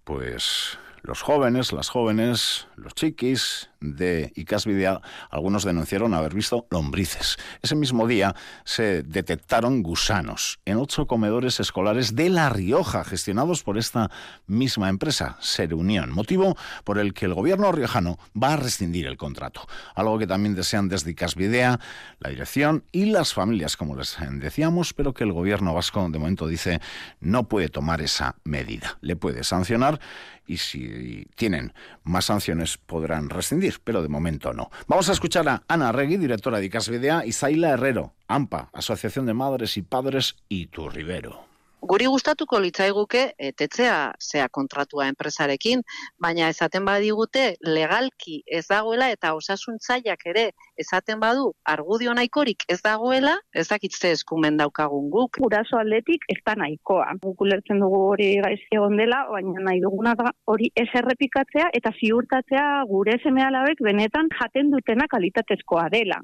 pues 0.05 0.79
los 1.07 1.23
jóvenes, 1.23 1.73
las 1.73 1.89
jóvenes, 1.89 2.67
los 2.75 2.93
chiquis 2.95 3.71
de 3.81 4.33
Icasvidea, 4.35 5.01
algunos 5.31 5.65
denunciaron 5.65 6.15
haber 6.15 6.35
visto 6.35 6.67
lombrices. 6.71 7.37
Ese 7.63 7.77
mismo 7.77 8.09
día 8.09 8.35
se 8.65 9.05
detectaron 9.05 9.85
gusanos 9.85 10.59
en 10.65 10.79
ocho 10.79 11.07
comedores 11.07 11.61
escolares 11.61 12.17
de 12.17 12.29
La 12.29 12.49
Rioja, 12.49 13.05
gestionados 13.05 13.63
por 13.63 13.79
esta 13.79 14.11
misma 14.47 14.89
empresa, 14.89 15.37
Serunión, 15.41 16.11
motivo 16.11 16.57
por 16.83 16.99
el 16.99 17.15
que 17.15 17.27
el 17.27 17.35
gobierno 17.35 17.71
riojano 17.71 18.19
va 18.41 18.55
a 18.55 18.57
rescindir 18.57 19.07
el 19.07 19.17
contrato. 19.17 19.61
Algo 19.95 20.19
que 20.19 20.27
también 20.27 20.57
desean 20.57 20.89
desde 20.89 21.13
Icasvidea, 21.13 21.79
la 22.19 22.31
dirección 22.31 22.85
y 22.91 23.07
las 23.07 23.33
familias, 23.33 23.77
como 23.77 23.95
les 23.95 24.17
decíamos, 24.33 24.93
pero 24.93 25.15
que 25.15 25.23
el 25.23 25.33
gobierno 25.33 25.73
vasco 25.73 26.09
de 26.11 26.19
momento 26.19 26.49
dice 26.49 26.81
no 27.21 27.45
puede 27.49 27.69
tomar 27.69 28.01
esa 28.01 28.35
medida. 28.43 28.99
Le 29.03 29.15
puede 29.15 29.45
sancionar 29.45 30.01
y 30.47 30.59
si 30.59 31.27
tienen 31.35 31.73
más 32.05 32.27
sanciones 32.27 32.79
podrán 32.79 33.31
rescindir, 33.31 33.81
pero 33.83 34.03
de 34.03 34.09
momento 34.09 34.53
no. 34.53 34.71
Vamos 34.87 35.09
a 35.09 35.13
escuchar 35.13 35.49
a 35.49 35.63
Ana 35.69 35.93
Regui, 35.93 36.17
directora 36.17 36.61
de 36.61 36.71
Casvidea, 36.71 37.25
y 37.25 37.33
Zaila 37.33 37.71
Herrero, 37.71 38.15
AMPA, 38.29 38.71
Asociación 38.73 39.27
de 39.27 39.35
Madres 39.35 39.77
y 39.77 39.83
Padres 39.83 40.37
y 40.49 40.69
Rivero. 40.71 41.46
Guri 41.85 42.07
gustatuko 42.09 42.59
litzaiguke 42.59 43.21
etetzea 43.49 43.97
zea 44.19 44.47
kontratua 44.49 45.07
enpresarekin, 45.11 45.83
baina 46.19 46.49
esaten 46.49 46.85
badigute 46.89 47.45
legalki 47.63 48.41
ez 48.59 48.65
dagoela 48.71 49.11
eta 49.13 49.35
osasuntzaileak 49.37 50.25
ere 50.33 50.45
esaten 50.85 51.21
badu 51.21 51.53
argudio 51.75 52.15
nahikorik 52.17 52.65
ez 52.69 52.81
dagoela, 52.83 53.37
ez 53.53 53.67
dakitze 53.69 54.11
eskumen 54.17 54.57
daukagun 54.57 55.11
guk. 55.11 55.39
Guraso 55.45 55.79
aldetik 55.79 56.25
ez 56.33 56.41
da 56.47 56.57
nahikoa. 56.59 57.13
Guk 57.23 57.45
ulertzen 57.47 57.83
dugu 57.85 58.01
hori 58.09 58.31
gaizki 58.47 58.81
egon 58.81 58.97
dela, 58.97 59.23
baina 59.31 59.69
nahi 59.69 59.83
duguna 59.85 60.15
da 60.19 60.33
hori 60.47 60.73
ez 60.75 60.89
errepikatzea 61.03 61.69
eta 61.81 61.93
ziurtatzea 62.01 62.67
gure 62.89 63.19
seme 63.23 63.45
benetan 63.83 64.29
jaten 64.41 64.71
dutena 64.71 65.07
kalitatezkoa 65.07 65.89
dela. 65.93 66.21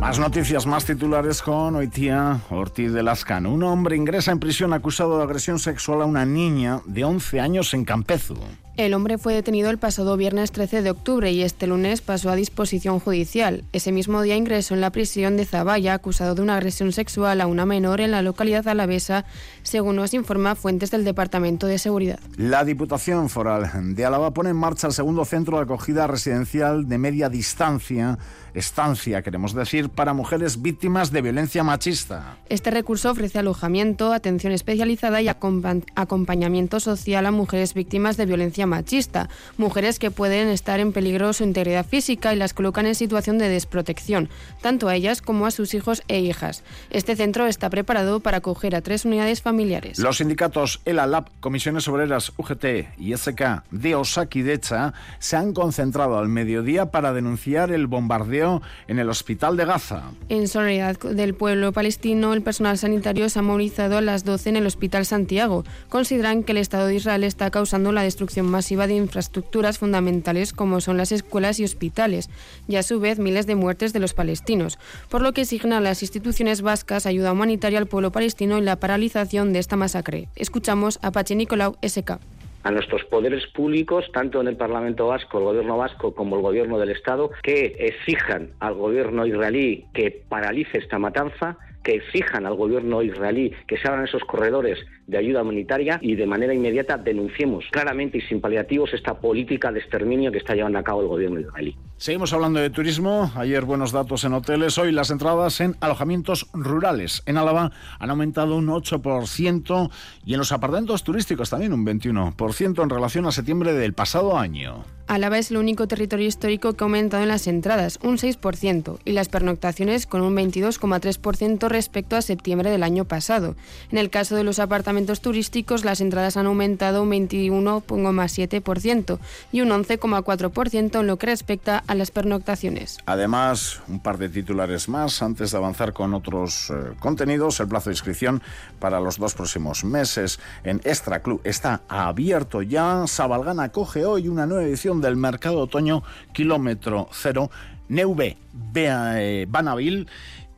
Más 0.00 0.18
noticias, 0.18 0.66
más 0.66 0.86
titulares 0.86 1.42
con 1.42 1.76
Oitia 1.76 2.40
Ortiz 2.48 2.90
de 2.90 3.02
Lascano. 3.02 3.52
Un 3.52 3.62
hombre 3.62 3.96
ingresa 3.96 4.32
en 4.32 4.40
prisión 4.40 4.72
acusado 4.72 5.18
de 5.18 5.24
agresión 5.24 5.58
sexual 5.58 6.00
a 6.00 6.06
una 6.06 6.24
niña 6.24 6.80
de 6.86 7.04
11 7.04 7.38
años 7.38 7.74
en 7.74 7.84
Campezu. 7.84 8.34
El 8.76 8.94
hombre 8.94 9.18
fue 9.18 9.34
detenido 9.34 9.68
el 9.68 9.78
pasado 9.78 10.16
viernes 10.16 10.52
13 10.52 10.82
de 10.82 10.90
octubre 10.90 11.30
y 11.30 11.42
este 11.42 11.66
lunes 11.66 12.00
pasó 12.00 12.30
a 12.30 12.36
disposición 12.36 12.98
judicial. 13.00 13.64
Ese 13.72 13.92
mismo 13.92 14.22
día 14.22 14.36
ingresó 14.36 14.74
en 14.74 14.80
la 14.80 14.90
prisión 14.90 15.36
de 15.36 15.44
Zaballa 15.44 15.92
acusado 15.92 16.34
de 16.34 16.42
una 16.42 16.56
agresión 16.56 16.92
sexual 16.92 17.40
a 17.40 17.46
una 17.46 17.66
menor 17.66 18.00
en 18.00 18.12
la 18.12 18.22
localidad 18.22 18.66
alavesa, 18.68 19.26
según 19.62 19.96
nos 19.96 20.14
informa 20.14 20.54
fuentes 20.54 20.90
del 20.90 21.04
Departamento 21.04 21.66
de 21.66 21.78
Seguridad. 21.78 22.20
La 22.36 22.64
Diputación 22.64 23.28
Foral 23.28 23.94
de 23.94 24.04
Álava 24.04 24.32
pone 24.32 24.50
en 24.50 24.56
marcha 24.56 24.86
el 24.86 24.92
segundo 24.94 25.24
centro 25.24 25.58
de 25.58 25.64
acogida 25.64 26.06
residencial 26.06 26.88
de 26.88 26.96
media 26.96 27.28
distancia, 27.28 28.18
estancia, 28.54 29.22
queremos 29.22 29.52
decir, 29.52 29.90
para 29.90 30.14
mujeres 30.14 30.62
víctimas 30.62 31.10
de 31.10 31.22
violencia 31.22 31.62
machista. 31.64 32.38
Este 32.48 32.70
recurso 32.70 33.10
ofrece 33.10 33.38
alojamiento, 33.40 34.12
atención 34.12 34.52
especializada 34.52 35.20
y 35.20 35.28
acompañamiento 35.28 36.80
social 36.80 37.26
a 37.26 37.30
mujeres 37.30 37.74
víctimas 37.74 38.16
de 38.16 38.26
violencia 38.26 38.59
violencia 38.60 38.66
machista, 38.66 39.28
mujeres 39.56 39.98
que 39.98 40.10
pueden 40.10 40.48
estar 40.48 40.80
en 40.80 40.92
peligro 40.92 41.32
su 41.32 41.44
integridad 41.44 41.86
física 41.86 42.32
y 42.32 42.36
las 42.36 42.54
colocan 42.54 42.86
en 42.86 42.94
situación 42.94 43.38
de 43.38 43.48
desprotección, 43.48 44.28
tanto 44.60 44.88
a 44.88 44.94
ellas 44.94 45.22
como 45.22 45.46
a 45.46 45.50
sus 45.50 45.74
hijos 45.74 46.02
e 46.08 46.20
hijas. 46.20 46.62
Este 46.90 47.16
centro 47.16 47.46
está 47.46 47.70
preparado 47.70 48.20
para 48.20 48.38
acoger 48.38 48.74
a 48.74 48.82
tres 48.82 49.04
unidades 49.04 49.42
familiares. 49.42 49.98
Los 49.98 50.18
sindicatos 50.18 50.80
ELA, 50.84 51.06
LAB, 51.06 51.26
Comisiones 51.40 51.88
Obreras, 51.88 52.32
UGT 52.36 52.98
y 52.98 53.16
SK 53.16 53.64
de 53.70 53.94
Osakidecha 53.94 54.92
se 55.18 55.36
han 55.36 55.52
concentrado 55.52 56.18
al 56.18 56.28
mediodía 56.28 56.86
para 56.86 57.12
denunciar 57.12 57.72
el 57.72 57.86
bombardeo 57.86 58.62
en 58.88 58.98
el 58.98 59.08
hospital 59.08 59.56
de 59.56 59.64
Gaza. 59.64 60.02
En 60.28 60.48
solidaridad 60.48 60.98
del 60.98 61.34
pueblo 61.34 61.72
palestino, 61.72 62.34
el 62.34 62.42
personal 62.42 62.76
sanitario 62.78 63.28
se 63.28 63.38
ha 63.38 63.42
movilizado 63.42 63.98
a 63.98 64.00
las 64.00 64.24
12 64.24 64.50
en 64.50 64.56
el 64.56 64.66
Hospital 64.66 65.06
Santiago. 65.06 65.64
Consideran 65.88 66.42
que 66.42 66.52
el 66.52 66.58
Estado 66.58 66.86
de 66.86 66.96
Israel 66.96 67.24
está 67.24 67.50
causando 67.50 67.92
la 67.92 68.02
destrucción 68.02 68.49
masiva 68.50 68.86
de 68.86 68.96
infraestructuras 68.96 69.78
fundamentales 69.78 70.52
como 70.52 70.82
son 70.82 70.98
las 70.98 71.12
escuelas 71.12 71.58
y 71.58 71.64
hospitales, 71.64 72.28
y 72.68 72.76
a 72.76 72.82
su 72.82 73.00
vez 73.00 73.18
miles 73.18 73.46
de 73.46 73.54
muertes 73.54 73.94
de 73.94 74.00
los 74.00 74.12
palestinos, 74.12 74.78
por 75.08 75.22
lo 75.22 75.32
que 75.32 75.46
a 75.72 75.80
las 75.80 76.02
instituciones 76.02 76.60
vascas 76.60 77.06
ayuda 77.06 77.32
humanitaria 77.32 77.78
al 77.78 77.86
pueblo 77.86 78.12
palestino 78.12 78.58
en 78.58 78.66
la 78.66 78.76
paralización 78.76 79.52
de 79.52 79.58
esta 79.58 79.76
masacre. 79.76 80.28
Escuchamos 80.36 80.98
a 81.02 81.12
Pache 81.12 81.34
Nicolau, 81.34 81.76
SK 81.82 82.18
a 82.62 82.70
nuestros 82.70 83.04
poderes 83.04 83.46
públicos, 83.46 84.04
tanto 84.12 84.40
en 84.40 84.48
el 84.48 84.56
Parlamento 84.56 85.06
Vasco, 85.06 85.38
el 85.38 85.44
Gobierno 85.44 85.78
Vasco, 85.78 86.14
como 86.14 86.36
el 86.36 86.42
Gobierno 86.42 86.78
del 86.78 86.90
Estado, 86.90 87.30
que 87.42 87.74
exijan 87.78 88.50
al 88.60 88.74
Gobierno 88.74 89.26
israelí 89.26 89.86
que 89.94 90.10
paralice 90.28 90.76
esta 90.78 90.98
matanza, 90.98 91.56
que 91.82 91.94
exijan 91.94 92.44
al 92.46 92.56
Gobierno 92.56 93.02
israelí 93.02 93.54
que 93.66 93.78
se 93.78 93.88
abran 93.88 94.04
esos 94.04 94.24
corredores 94.24 94.78
de 95.10 95.18
ayuda 95.18 95.42
humanitaria 95.42 95.98
y 96.00 96.14
de 96.14 96.26
manera 96.26 96.54
inmediata 96.54 96.96
denunciemos 96.96 97.64
claramente 97.70 98.18
y 98.18 98.20
sin 98.22 98.40
paliativos 98.40 98.94
esta 98.94 99.14
política 99.14 99.72
de 99.72 99.80
exterminio 99.80 100.30
que 100.30 100.38
está 100.38 100.54
llevando 100.54 100.78
a 100.78 100.84
cabo 100.84 101.02
el 101.02 101.08
Gobierno 101.08 101.40
israelí. 101.40 101.76
Seguimos 101.96 102.32
hablando 102.32 102.60
de 102.60 102.70
turismo. 102.70 103.30
Ayer 103.34 103.64
buenos 103.64 103.92
datos 103.92 104.24
en 104.24 104.32
hoteles. 104.32 104.78
Hoy 104.78 104.92
las 104.92 105.10
entradas 105.10 105.60
en 105.60 105.76
alojamientos 105.80 106.48
rurales 106.54 107.22
en 107.26 107.36
Álava 107.36 107.72
han 107.98 108.10
aumentado 108.10 108.56
un 108.56 108.68
8% 108.68 109.90
y 110.24 110.32
en 110.32 110.38
los 110.38 110.52
apartamentos 110.52 111.02
turísticos 111.02 111.50
también 111.50 111.72
un 111.72 111.84
21% 111.84 112.82
en 112.82 112.90
relación 112.90 113.26
a 113.26 113.32
septiembre 113.32 113.74
del 113.74 113.92
pasado 113.92 114.38
año. 114.38 114.84
Álava 115.08 115.38
es 115.38 115.50
el 115.50 115.56
único 115.56 115.88
territorio 115.88 116.28
histórico 116.28 116.72
que 116.74 116.84
ha 116.84 116.86
aumentado 116.86 117.24
en 117.24 117.28
las 117.28 117.48
entradas, 117.48 117.98
un 118.00 118.16
6%, 118.16 119.00
y 119.04 119.10
las 119.10 119.28
pernoctaciones 119.28 120.06
con 120.06 120.22
un 120.22 120.36
22,3% 120.36 121.68
respecto 121.68 122.14
a 122.14 122.22
septiembre 122.22 122.70
del 122.70 122.84
año 122.84 123.04
pasado. 123.06 123.56
En 123.90 123.98
el 123.98 124.08
caso 124.08 124.36
de 124.36 124.44
los 124.44 124.60
apartamentos 124.60 124.99
turísticos, 125.20 125.84
las 125.84 126.00
entradas 126.00 126.36
han 126.36 126.46
aumentado 126.46 127.02
un 127.02 127.10
21,7% 127.10 129.18
y 129.52 129.60
un 129.60 129.70
11,4% 129.70 131.00
en 131.00 131.06
lo 131.06 131.16
que 131.16 131.26
respecta 131.26 131.82
a 131.86 131.94
las 131.94 132.10
pernoctaciones. 132.10 132.98
Además, 133.06 133.80
un 133.88 134.00
par 134.00 134.18
de 134.18 134.28
titulares 134.28 134.88
más 134.88 135.22
antes 135.22 135.50
de 135.50 135.56
avanzar 135.56 135.92
con 135.92 136.14
otros 136.14 136.70
eh, 136.70 136.92
contenidos. 136.98 137.60
El 137.60 137.68
plazo 137.68 137.90
de 137.90 137.94
inscripción 137.94 138.42
para 138.78 139.00
los 139.00 139.18
dos 139.18 139.34
próximos 139.34 139.84
meses 139.84 140.40
en 140.64 140.80
Extra 140.84 141.22
Club 141.22 141.40
está 141.44 141.82
abierto 141.88 142.62
ya. 142.62 143.06
Sabalgana 143.06 143.70
coge 143.70 144.04
hoy 144.04 144.28
una 144.28 144.46
nueva 144.46 144.64
edición 144.64 145.00
del 145.00 145.16
Mercado 145.16 145.60
Otoño 145.60 146.02
Kilómetro 146.32 147.08
Cero. 147.12 147.50
Neuve 147.88 148.36
eh, 148.74 149.46
Banavil 149.48 150.06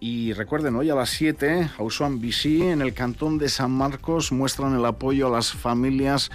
y 0.05 0.33
recuerden, 0.33 0.75
hoy 0.75 0.91
a 0.91 0.97
las 0.97 1.11
7, 1.11 1.71
Ausuan 1.79 2.21
BC, 2.21 2.73
en 2.73 2.83
el 2.83 2.93
cantón 2.93 3.39
de 3.39 3.49
San 3.49 3.71
Marcos, 3.71 4.33
muestran 4.33 4.75
el 4.75 4.85
apoyo 4.85 5.29
a 5.29 5.31
las 5.31 5.53
familias 5.53 6.33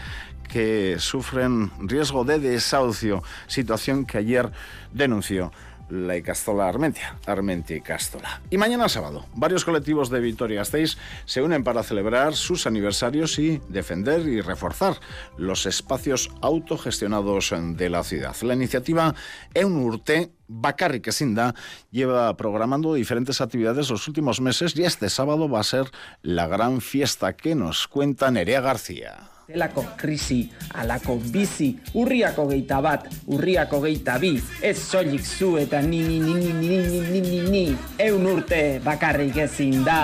que 0.48 0.96
sufren 1.00 1.70
riesgo 1.80 2.24
de 2.24 2.40
desahucio, 2.40 3.24
situación 3.48 4.06
que 4.06 4.20
ayer 4.20 4.50
denunció 4.94 5.52
la 5.90 6.18
Icastola 6.18 6.68
Armentia, 6.68 7.18
Armentia 7.26 7.76
y 7.76 7.82
Castola. 7.82 8.42
Y 8.50 8.58
mañana 8.58 8.90
sábado, 8.90 9.26
varios 9.34 9.66
colectivos 9.66 10.10
de 10.10 10.20
Vitoria-Gasteiz 10.20 10.98
se 11.26 11.42
unen 11.42 11.64
para 11.64 11.84
celebrar 11.84 12.36
sus 12.36 12.68
aniversarios 12.68 13.40
y 13.40 13.62
defender 13.70 14.28
y 14.28 14.42
reforzar 14.42 15.00
los 15.38 15.66
espacios 15.66 16.30
autogestionados 16.42 17.54
de 17.54 17.90
la 17.90 18.04
ciudad. 18.04 18.36
La 18.42 18.54
iniciativa 18.54 19.16
Eunurte 19.54 20.32
Bacarri 20.48 21.02
que 21.02 21.12
Sinda 21.12 21.56
lleva 21.92 22.36
programando 22.38 22.94
diferentes 22.94 23.42
actividades 23.42 23.90
los 23.90 24.08
últimos 24.08 24.42
meses 24.42 24.76
y 24.76 24.84
este 24.84 25.10
sábado 25.10 25.50
va 25.50 25.60
a 25.60 25.64
ser 25.64 25.92
la 26.22 26.48
gran 26.48 26.82
fiesta 26.82 27.34
que 27.34 27.56
nos 27.56 27.88
cuenta 27.88 28.32
Nerea 28.32 28.62
García. 28.62 29.37
Zelako 29.48 29.86
krisi, 29.96 30.42
alako 30.76 31.14
bizi, 31.32 31.70
urriako 31.96 32.50
geita 32.50 32.82
bat, 32.84 33.06
urriako 33.32 33.80
geita 33.86 34.18
bi, 34.20 34.34
ez 34.60 34.76
soilik 34.82 35.24
zu 35.24 35.54
eta 35.62 35.80
ni 35.82 36.02
ni 36.04 36.20
ni 36.20 36.34
ni 36.36 36.52
ni 36.52 36.82
ni 36.90 37.00
ni 37.14 37.22
ni 37.22 37.40
ni, 37.48 37.64
eun 38.10 38.28
urte 38.28 38.62
bakarrik 38.84 39.40
ezin 39.48 39.88
da. 39.88 40.02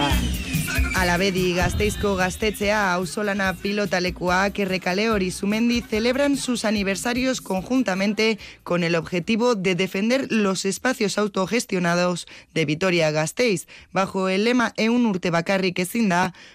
Alabedi 0.95 1.55
Pilotalekuak 3.61 4.59
Errekaleor 4.59 5.23
y 5.23 5.31
Sumendi 5.31 5.81
celebran 5.81 6.37
sus 6.37 6.65
aniversarios 6.65 7.41
conjuntamente 7.41 8.37
con 8.63 8.83
el 8.83 8.95
objetivo 8.95 9.55
de 9.55 9.75
defender 9.75 10.31
los 10.31 10.65
espacios 10.65 11.17
autogestionados 11.17 12.27
de 12.53 12.65
Vitoria-Gasteiz. 12.65 13.67
Bajo 13.91 14.29
el 14.29 14.45
lema 14.45 14.73
Eun 14.77 15.05
urte 15.05 15.29
bakarrik 15.31 15.81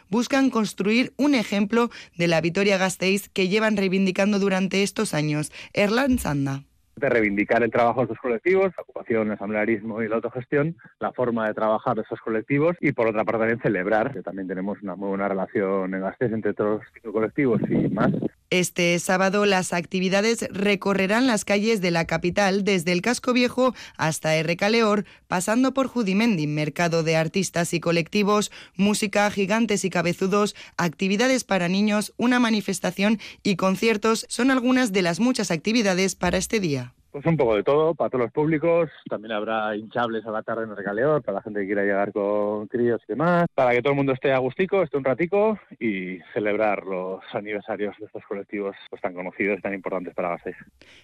buscan 0.08 0.50
construir 0.50 1.12
un 1.16 1.34
ejemplo 1.34 1.90
de 2.16 2.28
la 2.28 2.40
Vitoria-Gasteiz 2.78 3.28
que 3.28 3.48
llevan 3.48 3.76
reivindicando 3.76 4.38
durante 4.38 4.82
estos 4.82 5.14
años. 5.14 5.50
Erlan 5.72 6.18
Zanda 6.18 6.62
de 6.96 7.08
reivindicar 7.08 7.62
el 7.62 7.70
trabajo 7.70 8.00
de 8.00 8.04
estos 8.06 8.18
colectivos, 8.18 8.72
la 8.76 8.82
ocupación, 8.82 9.28
el 9.28 9.34
asamblearismo 9.34 10.02
y 10.02 10.08
la 10.08 10.16
autogestión, 10.16 10.76
la 10.98 11.12
forma 11.12 11.46
de 11.46 11.54
trabajar 11.54 11.94
de 11.94 12.02
estos 12.02 12.20
colectivos 12.20 12.76
y 12.80 12.90
por 12.90 13.06
otra 13.06 13.24
parte 13.24 13.38
también 13.38 13.60
celebrar, 13.60 14.12
que 14.12 14.20
también 14.20 14.48
tenemos 14.48 14.82
una 14.82 14.96
muy 14.96 15.10
buena 15.10 15.28
relación 15.28 15.94
en 15.94 16.00
Gasteiz 16.00 16.32
entre 16.32 16.54
todos 16.54 16.82
los 17.04 17.12
colectivos 17.12 17.60
y 17.70 17.88
más. 17.88 18.10
Este 18.50 18.98
sábado 18.98 19.44
las 19.44 19.74
actividades 19.74 20.48
recorrerán 20.50 21.26
las 21.26 21.44
calles 21.44 21.82
de 21.82 21.90
la 21.90 22.06
capital 22.06 22.64
desde 22.64 22.92
el 22.92 23.02
Casco 23.02 23.34
Viejo 23.34 23.74
hasta 23.98 24.36
Errecaleor, 24.36 25.04
pasando 25.26 25.74
por 25.74 25.86
Judimendi, 25.86 26.46
mercado 26.46 27.02
de 27.02 27.16
artistas 27.16 27.74
y 27.74 27.80
colectivos, 27.80 28.50
música, 28.74 29.30
gigantes 29.30 29.84
y 29.84 29.90
cabezudos, 29.90 30.56
actividades 30.78 31.44
para 31.44 31.68
niños, 31.68 32.14
una 32.16 32.40
manifestación 32.40 33.20
y 33.42 33.56
conciertos 33.56 34.24
son 34.30 34.50
algunas 34.50 34.92
de 34.92 35.02
las 35.02 35.20
muchas 35.20 35.50
actividades 35.50 36.14
para 36.14 36.38
este 36.38 36.58
día. 36.58 36.94
Pues 37.10 37.24
un 37.24 37.36
poco 37.38 37.56
de 37.56 37.62
todo, 37.62 37.94
para 37.94 38.10
todos 38.10 38.24
los 38.24 38.32
públicos. 38.32 38.90
También 39.08 39.32
habrá 39.32 39.74
hinchables 39.74 40.26
a 40.26 40.30
la 40.30 40.42
tarde 40.42 40.64
en 40.64 40.70
el 40.70 40.76
recaleor, 40.76 41.22
para 41.22 41.36
la 41.36 41.42
gente 41.42 41.60
que 41.60 41.66
quiera 41.66 41.82
llegar 41.82 42.12
con 42.12 42.66
críos 42.66 43.00
y 43.08 43.12
demás. 43.12 43.46
Para 43.54 43.72
que 43.72 43.80
todo 43.80 43.92
el 43.92 43.96
mundo 43.96 44.12
esté 44.12 44.32
a 44.32 44.38
gustico, 44.38 44.82
esté 44.82 44.98
un 44.98 45.04
ratico 45.04 45.58
y 45.80 46.18
celebrar 46.34 46.84
los 46.84 47.20
aniversarios 47.32 47.96
de 47.98 48.06
estos 48.06 48.22
colectivos 48.26 48.76
pues, 48.90 49.00
tan 49.00 49.14
conocidos 49.14 49.58
y 49.58 49.62
tan 49.62 49.72
importantes 49.72 50.14
para 50.14 50.30
Gasteiz. 50.30 50.56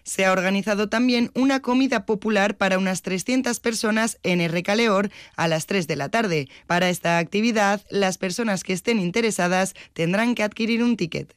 Se 0.02 0.26
ha 0.26 0.32
organizado 0.32 0.90
también 0.90 1.30
una 1.34 1.60
comida 1.60 2.04
popular 2.04 2.56
para 2.56 2.76
unas 2.76 3.00
300 3.02 3.58
personas 3.60 4.18
en 4.22 4.42
el 4.42 4.52
recaleor 4.52 5.08
a 5.36 5.48
las 5.48 5.66
3 5.66 5.86
de 5.86 5.96
la 5.96 6.10
tarde. 6.10 6.48
Para 6.66 6.90
esta 6.90 7.18
actividad, 7.18 7.80
las 7.90 8.18
personas 8.18 8.62
que 8.62 8.74
estén 8.74 8.98
interesadas 8.98 9.74
tendrán 9.94 10.34
que 10.34 10.42
adquirir 10.42 10.82
un 10.82 10.96
ticket. 10.98 11.34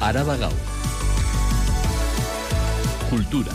Arabagao 0.00 0.79
Cultura. 3.10 3.50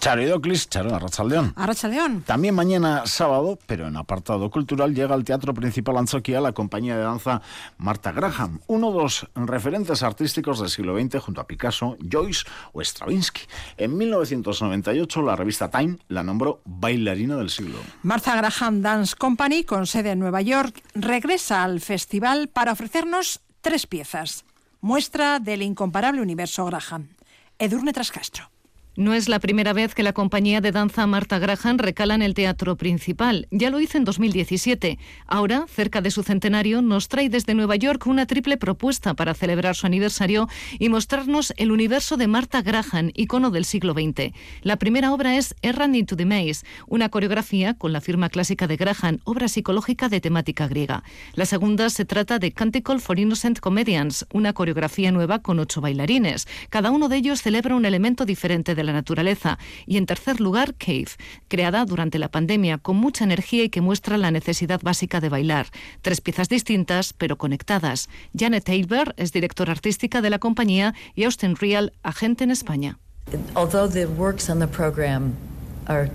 Charo 0.00 0.22
Idoclis, 0.22 0.70
Charo 0.70 0.94
Arrachaldeón. 0.94 1.52
Arrachaldeón. 1.54 2.22
También 2.22 2.54
mañana 2.54 3.06
sábado, 3.06 3.58
pero 3.66 3.86
en 3.86 3.96
apartado 3.96 4.50
cultural, 4.50 4.94
llega 4.94 5.14
al 5.14 5.24
Teatro 5.24 5.52
Principal 5.52 5.98
Anzoquia 5.98 6.40
la 6.40 6.52
compañía 6.52 6.96
de 6.96 7.02
danza 7.02 7.42
Marta 7.76 8.12
Graham, 8.12 8.60
uno 8.66 8.92
de 8.92 8.98
los 8.98 9.26
referentes 9.34 10.02
artísticos 10.02 10.58
del 10.58 10.70
siglo 10.70 10.98
XX 10.98 11.20
junto 11.20 11.42
a 11.42 11.46
Picasso, 11.46 11.98
Joyce 12.00 12.44
o 12.72 12.80
Stravinsky. 12.80 13.42
En 13.76 13.94
1998 13.98 15.20
la 15.20 15.36
revista 15.36 15.70
Time 15.70 15.98
la 16.08 16.22
nombró 16.22 16.62
bailarina 16.64 17.36
del 17.36 17.50
siglo. 17.50 17.78
Martha 18.04 18.36
Graham 18.36 18.80
Dance 18.80 19.14
Company, 19.16 19.64
con 19.64 19.86
sede 19.86 20.12
en 20.12 20.20
Nueva 20.20 20.40
York, 20.40 20.82
regresa 20.94 21.62
al 21.62 21.82
festival 21.82 22.48
para 22.48 22.72
ofrecernos 22.72 23.40
tres 23.60 23.86
piezas 23.86 24.46
muestra 24.80 25.38
del 25.38 25.62
incomparable 25.62 26.20
universo 26.20 26.64
Graham. 26.66 27.08
Edurne 27.58 27.92
Trascastro. 27.92 28.50
No 28.96 29.12
es 29.12 29.28
la 29.28 29.40
primera 29.40 29.74
vez 29.74 29.94
que 29.94 30.02
la 30.02 30.14
compañía 30.14 30.62
de 30.62 30.72
danza 30.72 31.06
Marta 31.06 31.38
Graham 31.38 31.76
recala 31.76 32.14
en 32.14 32.22
el 32.22 32.32
teatro 32.32 32.76
principal. 32.76 33.46
Ya 33.50 33.68
lo 33.68 33.78
hizo 33.78 33.98
en 33.98 34.04
2017. 34.04 34.98
Ahora, 35.26 35.66
cerca 35.68 36.00
de 36.00 36.10
su 36.10 36.22
centenario, 36.22 36.80
nos 36.80 37.08
trae 37.08 37.28
desde 37.28 37.52
Nueva 37.52 37.76
York 37.76 38.06
una 38.06 38.24
triple 38.24 38.56
propuesta 38.56 39.12
para 39.12 39.34
celebrar 39.34 39.76
su 39.76 39.86
aniversario 39.86 40.48
y 40.78 40.88
mostrarnos 40.88 41.52
el 41.58 41.72
universo 41.72 42.16
de 42.16 42.26
Marta 42.26 42.62
Graham, 42.62 43.10
icono 43.12 43.50
del 43.50 43.66
siglo 43.66 43.92
XX. 43.92 44.32
La 44.62 44.76
primera 44.76 45.12
obra 45.12 45.36
es 45.36 45.54
Errand 45.60 45.94
into 45.94 46.16
the 46.16 46.24
Maze, 46.24 46.64
una 46.86 47.10
coreografía 47.10 47.74
con 47.74 47.92
la 47.92 48.00
firma 48.00 48.30
clásica 48.30 48.66
de 48.66 48.78
Graham, 48.78 49.18
obra 49.24 49.48
psicológica 49.48 50.08
de 50.08 50.22
temática 50.22 50.68
griega. 50.68 51.04
La 51.34 51.44
segunda 51.44 51.90
se 51.90 52.06
trata 52.06 52.38
de 52.38 52.52
Canticle 52.52 53.00
for 53.00 53.18
Innocent 53.18 53.60
Comedians, 53.60 54.24
una 54.32 54.54
coreografía 54.54 55.12
nueva 55.12 55.40
con 55.40 55.58
ocho 55.58 55.82
bailarines. 55.82 56.48
Cada 56.70 56.90
uno 56.90 57.10
de 57.10 57.18
ellos 57.18 57.42
celebra 57.42 57.76
un 57.76 57.84
elemento 57.84 58.24
diferente 58.24 58.74
de 58.74 58.85
la 58.86 58.92
naturaleza. 58.92 59.58
Y 59.86 59.96
en 59.96 60.06
tercer 60.06 60.40
lugar, 60.40 60.74
Cave, 60.74 61.08
creada 61.48 61.84
durante 61.84 62.18
la 62.18 62.30
pandemia 62.30 62.78
con 62.78 62.96
mucha 62.96 63.24
energía 63.24 63.64
y 63.64 63.68
que 63.68 63.80
muestra 63.80 64.16
la 64.16 64.30
necesidad 64.30 64.80
básica 64.82 65.20
de 65.20 65.28
bailar. 65.28 65.66
Tres 66.02 66.20
piezas 66.20 66.48
distintas, 66.48 67.12
pero 67.12 67.36
conectadas. 67.36 68.08
Janet 68.36 68.64
Taylor 68.64 69.14
es 69.16 69.32
directora 69.32 69.72
artística 69.72 70.22
de 70.22 70.30
la 70.30 70.38
compañía 70.38 70.94
y 71.14 71.24
Austin 71.24 71.56
Real, 71.56 71.92
agente 72.02 72.44
en 72.44 72.50
España. 72.50 72.98
Although 73.54 73.88
the 73.88 74.06
works 74.06 74.48
on 74.48 74.60
the 74.60 74.68
program 74.68 75.34
are 75.88 76.10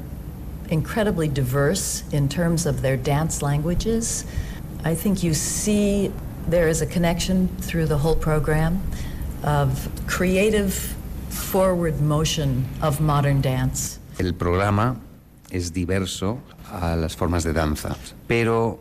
incredibly 0.69 1.27
diverse 1.27 2.03
in 2.11 2.29
terms 2.29 2.65
of 2.65 2.81
their 2.81 2.97
dance 2.97 3.41
languages, 3.41 4.25
I 4.85 4.95
think 4.95 5.21
you 5.21 5.33
see 5.33 6.11
there 6.49 6.69
is 6.69 6.81
a 6.81 6.85
connection 6.85 7.49
through 7.59 7.87
the 7.87 7.97
whole 7.97 8.15
program 8.15 8.81
of 9.43 9.89
creative 10.07 10.95
forward 11.41 11.99
motion 12.01 12.65
of 12.81 12.99
modern 12.99 13.41
dance. 13.41 13.99
El 14.17 14.33
programa 14.33 14.95
es 15.49 15.73
diverso 15.73 16.39
a 16.71 16.95
las 16.95 17.15
formas 17.15 17.43
de 17.43 17.53
danza, 17.53 17.95
pero 18.27 18.79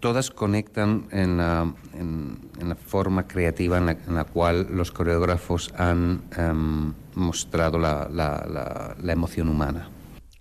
todas 0.00 0.30
conectan 0.30 1.06
en 1.12 1.36
la, 1.36 1.72
en, 1.94 2.38
en 2.58 2.68
la 2.68 2.74
forma 2.74 3.28
creativa 3.28 3.78
en 3.78 3.86
la, 3.86 3.92
en 3.92 4.14
la, 4.14 4.24
cual 4.24 4.66
los 4.70 4.90
coreógrafos 4.90 5.72
han 5.76 6.22
um, 6.36 6.94
mostrado 7.14 7.78
la, 7.78 8.08
la, 8.10 9.12
emoción 9.12 9.48
humana. 9.48 9.88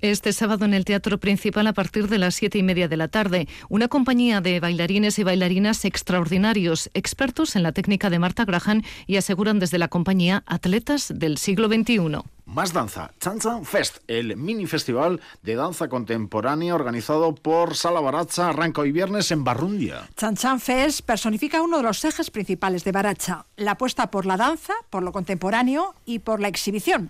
Este 0.01 0.31
sábado 0.31 0.63
en 0.63 0.73
el 0.73 0.85
Teatro 0.85 1.17
Principal 1.17 1.67
a 1.67 1.73
partir 1.73 2.07
de 2.07 2.17
las 2.17 2.35
siete 2.35 2.57
y 2.57 2.63
media 2.63 2.87
de 2.87 2.95
la 2.95 3.09
tarde, 3.09 3.49
una 3.67 3.89
compañía 3.89 4.39
de 4.39 4.61
bailarines 4.61 5.19
y 5.19 5.23
bailarinas 5.23 5.83
extraordinarios, 5.83 6.89
expertos 6.93 7.57
en 7.57 7.63
la 7.63 7.73
técnica 7.73 8.09
de 8.09 8.17
Marta 8.17 8.45
Graham 8.45 8.81
y 9.07 9.17
aseguran 9.17 9.59
desde 9.59 9.77
la 9.77 9.89
compañía 9.89 10.43
atletas 10.45 11.11
del 11.13 11.37
siglo 11.37 11.67
XXI. 11.67 12.21
Más 12.45 12.71
danza, 12.71 13.11
Chan 13.19 13.41
Chan 13.41 13.65
Fest, 13.65 13.97
el 14.07 14.37
mini 14.37 14.67
festival 14.67 15.19
de 15.43 15.55
danza 15.55 15.89
contemporánea 15.89 16.75
organizado 16.75 17.35
por 17.35 17.75
Sala 17.75 17.99
Baracha, 17.99 18.47
arranca 18.47 18.79
hoy 18.79 18.93
viernes 18.93 19.31
en 19.31 19.43
Barrundia. 19.43 20.09
Chan 20.15 20.37
Chan 20.37 20.61
Fest 20.61 21.01
personifica 21.01 21.61
uno 21.61 21.75
de 21.75 21.83
los 21.83 22.05
ejes 22.05 22.31
principales 22.31 22.85
de 22.85 22.93
Baracha, 22.93 23.47
la 23.57 23.71
apuesta 23.71 24.09
por 24.09 24.25
la 24.25 24.37
danza, 24.37 24.75
por 24.89 25.03
lo 25.03 25.11
contemporáneo 25.11 25.93
y 26.05 26.19
por 26.19 26.39
la 26.39 26.47
exhibición. 26.47 27.09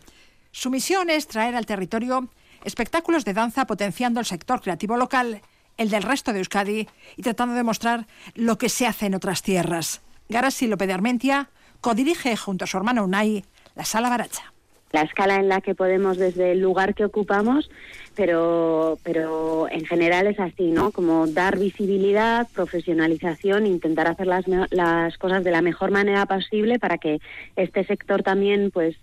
Su 0.52 0.72
misión 0.72 1.12
es 1.12 1.28
traer 1.28 1.56
al 1.56 1.68
territorio 1.68 2.30
espectáculos 2.64 3.26
de 3.26 3.34
danza 3.34 3.66
potenciando 3.66 4.20
el 4.20 4.26
sector 4.26 4.62
creativo 4.62 4.98
local, 4.98 5.42
el 5.78 5.90
del 5.90 6.04
resto 6.04 6.34
de 6.34 6.40
Euskadi 6.40 6.88
y 7.16 7.22
tratando 7.22 7.56
de 7.56 7.64
mostrar 7.64 8.08
lo 8.36 8.58
que 8.58 8.70
se 8.70 8.86
hace 8.86 9.06
en 9.06 9.16
otras 9.16 9.42
tierras. 9.42 10.02
Garasi 10.28 10.68
López 10.68 10.88
de 10.88 10.94
Armentia 10.94 11.50
codirige 11.82 12.36
junto 12.36 12.66
a 12.66 12.68
su 12.68 12.78
hermano 12.78 13.04
Unai 13.04 13.46
la 13.76 13.86
Sala 13.86 14.10
Baracha 14.10 14.54
la 14.92 15.02
escala 15.02 15.36
en 15.36 15.50
la 15.50 15.62
que 15.62 15.76
podemos 15.76 16.18
desde 16.18 16.52
el 16.52 16.62
lugar 16.62 16.96
que 16.96 17.06
ocupamos, 17.06 17.70
pero, 18.16 18.98
pero 19.04 19.68
en 19.70 19.86
general 19.86 20.28
es 20.28 20.40
así, 20.40 20.72
¿no? 20.72 20.92
Como 20.92 21.28
dar 21.28 21.60
visibilidad, 21.60 22.48
profesionalización, 22.54 23.68
intentar 23.68 24.08
hacer 24.08 24.28
las, 24.28 24.46
las 24.72 25.18
cosas 25.18 25.44
de 25.44 25.52
la 25.52 25.62
mejor 25.62 25.92
manera 25.92 26.26
posible 26.26 26.80
para 26.80 26.98
que 26.98 27.20
este 27.56 27.84
sector 27.86 28.24
también 28.24 28.72
pues 28.72 28.96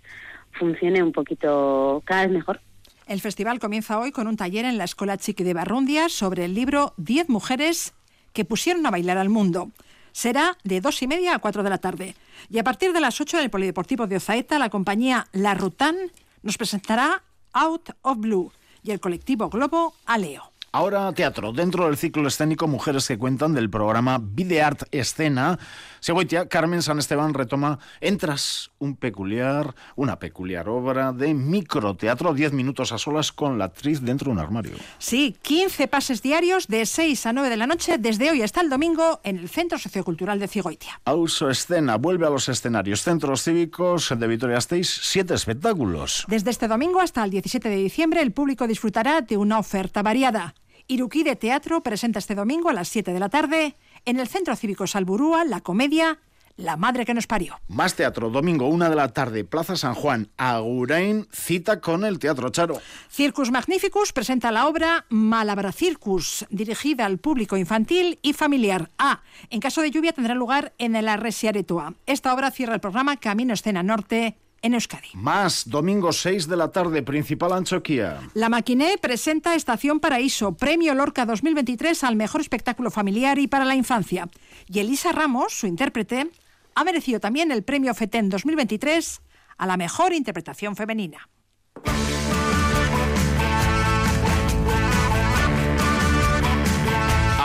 funcione 0.51 1.01
un 1.03 1.11
poquito 1.11 2.01
cada 2.05 2.23
vez 2.23 2.31
mejor. 2.31 2.59
El 3.07 3.21
festival 3.21 3.59
comienza 3.59 3.99
hoy 3.99 4.11
con 4.11 4.27
un 4.27 4.35
taller 4.35 4.65
en 4.65 4.77
la 4.77 4.83
Escuela 4.83 5.17
Chiqui 5.17 5.45
de 5.45 5.53
Barrundia 5.53 6.09
sobre 6.09 6.43
el 6.43 6.53
libro 6.53 6.93
Diez 6.97 7.29
mujeres 7.29 7.93
que 8.33 8.43
pusieron 8.43 8.85
a 8.85 8.91
bailar 8.91 9.17
al 9.17 9.29
mundo. 9.29 9.71
Será 10.11 10.57
de 10.65 10.81
dos 10.81 11.01
y 11.01 11.07
media 11.07 11.33
a 11.33 11.39
cuatro 11.39 11.63
de 11.63 11.69
la 11.69 11.77
tarde. 11.77 12.15
Y 12.49 12.59
a 12.59 12.65
partir 12.65 12.91
de 12.91 12.99
las 12.99 13.21
ocho 13.21 13.37
en 13.37 13.45
el 13.45 13.49
Polideportivo 13.49 14.07
de 14.07 14.17
Ozaeta, 14.17 14.59
la 14.59 14.69
compañía 14.69 15.27
La 15.31 15.53
Rutan 15.53 15.95
nos 16.43 16.57
presentará 16.57 17.23
Out 17.53 17.91
of 18.01 18.17
Blue 18.17 18.51
y 18.83 18.91
el 18.91 18.99
colectivo 18.99 19.49
Globo 19.49 19.93
Aleo. 20.05 20.56
Ahora 20.77 21.11
teatro. 21.11 21.53
Dentro 21.53 21.87
del 21.87 21.97
ciclo 21.97 22.27
escénico 22.27 22.67
Mujeres 22.67 23.07
que 23.07 23.17
cuentan 23.17 23.55
del 23.55 23.67
programa 23.67 24.19
Videart 24.21 24.83
Escena, 24.91 25.57
Segoitia, 26.01 26.47
Carmen 26.47 26.83
San 26.83 26.99
Esteban 26.99 27.33
retoma 27.33 27.79
Entras, 27.99 28.69
un 28.77 28.95
peculiar, 28.95 29.73
una 29.95 30.19
peculiar 30.19 30.69
obra 30.69 31.13
de 31.13 31.33
microteatro, 31.33 32.35
10 32.35 32.53
minutos 32.53 32.91
a 32.91 32.99
solas 32.99 33.31
con 33.31 33.57
la 33.57 33.65
actriz 33.65 34.01
dentro 34.01 34.27
de 34.27 34.33
un 34.33 34.39
armario. 34.39 34.73
Sí, 34.99 35.35
15 35.41 35.87
pases 35.87 36.21
diarios 36.21 36.67
de 36.67 36.85
6 36.85 37.25
a 37.25 37.33
9 37.33 37.49
de 37.49 37.57
la 37.57 37.65
noche 37.65 37.97
desde 37.97 38.29
hoy 38.29 38.43
hasta 38.43 38.61
el 38.61 38.69
domingo 38.69 39.19
en 39.23 39.39
el 39.39 39.49
Centro 39.49 39.79
Sociocultural 39.79 40.39
de 40.39 40.47
Cigoitia. 40.47 41.01
Auso 41.05 41.49
Escena 41.49 41.97
vuelve 41.97 42.27
a 42.27 42.29
los 42.29 42.49
escenarios 42.49 43.01
Centros 43.01 43.41
Cívicos 43.41 44.13
de 44.15 44.27
Vitoria-Gasteiz, 44.27 44.99
siete 45.01 45.33
espectáculos. 45.33 46.23
Desde 46.27 46.51
este 46.51 46.67
domingo 46.67 46.99
hasta 46.99 47.23
el 47.23 47.31
17 47.31 47.67
de 47.67 47.77
diciembre 47.77 48.21
el 48.21 48.31
público 48.31 48.67
disfrutará 48.67 49.21
de 49.21 49.37
una 49.37 49.57
oferta 49.57 50.03
variada. 50.03 50.53
Iruquí 50.89 51.23
de 51.23 51.35
Teatro 51.35 51.83
presenta 51.83 52.19
este 52.19 52.33
domingo 52.33 52.69
a 52.69 52.73
las 52.73 52.87
7 52.87 53.11
de 53.11 53.19
la 53.19 53.27
tarde 53.27 53.75
en 54.05 54.21
el 54.21 54.27
Centro 54.29 54.55
Cívico 54.55 54.87
Salburúa 54.87 55.43
la 55.43 55.59
comedia 55.59 56.19
La 56.55 56.77
madre 56.77 57.05
que 57.05 57.13
nos 57.13 57.27
parió. 57.27 57.59
Más 57.67 57.93
teatro, 57.93 58.29
domingo 58.29 58.67
1 58.69 58.89
de 58.89 58.95
la 58.95 59.09
tarde, 59.09 59.43
Plaza 59.43 59.75
San 59.75 59.95
Juan, 59.95 60.29
Agurain, 60.37 61.27
cita 61.29 61.81
con 61.81 62.05
el 62.05 62.19
Teatro 62.19 62.49
Charo. 62.49 62.79
Circus 63.09 63.51
Magnificus 63.51 64.13
presenta 64.13 64.49
la 64.49 64.65
obra 64.65 65.05
Malabra 65.09 65.73
Circus, 65.73 66.45
dirigida 66.49 67.05
al 67.05 67.17
público 67.17 67.57
infantil 67.57 68.17
y 68.21 68.31
familiar. 68.31 68.89
A. 68.97 69.21
En 69.49 69.59
caso 69.59 69.81
de 69.81 69.91
lluvia 69.91 70.13
tendrá 70.13 70.35
lugar 70.35 70.73
en 70.77 70.95
el 70.95 71.09
Arresiaretoa. 71.09 71.95
Esta 72.05 72.33
obra 72.33 72.49
cierra 72.49 72.75
el 72.75 72.79
programa 72.79 73.17
Camino 73.17 73.53
Escena 73.53 73.83
Norte 73.83 74.37
en 74.61 74.73
Euskadi. 74.73 75.09
Más, 75.13 75.69
domingo 75.69 76.11
6 76.11 76.47
de 76.47 76.57
la 76.57 76.71
tarde, 76.71 77.03
Principal 77.03 77.53
Anchoquía. 77.53 78.19
La 78.33 78.49
Maquiné 78.49 78.97
presenta 79.01 79.55
Estación 79.55 79.99
Paraíso, 79.99 80.53
Premio 80.53 80.93
Lorca 80.93 81.25
2023 81.25 82.03
al 82.03 82.15
mejor 82.15 82.41
espectáculo 82.41 82.91
familiar 82.91 83.39
y 83.39 83.47
para 83.47 83.65
la 83.65 83.75
infancia. 83.75 84.29
Y 84.67 84.79
Elisa 84.79 85.11
Ramos, 85.11 85.53
su 85.53 85.67
intérprete, 85.67 86.29
ha 86.75 86.83
merecido 86.83 87.19
también 87.19 87.51
el 87.51 87.63
Premio 87.63 87.93
FETEN 87.93 88.29
2023 88.29 89.21
a 89.57 89.65
la 89.65 89.77
mejor 89.77 90.13
interpretación 90.13 90.75
femenina. 90.75 91.27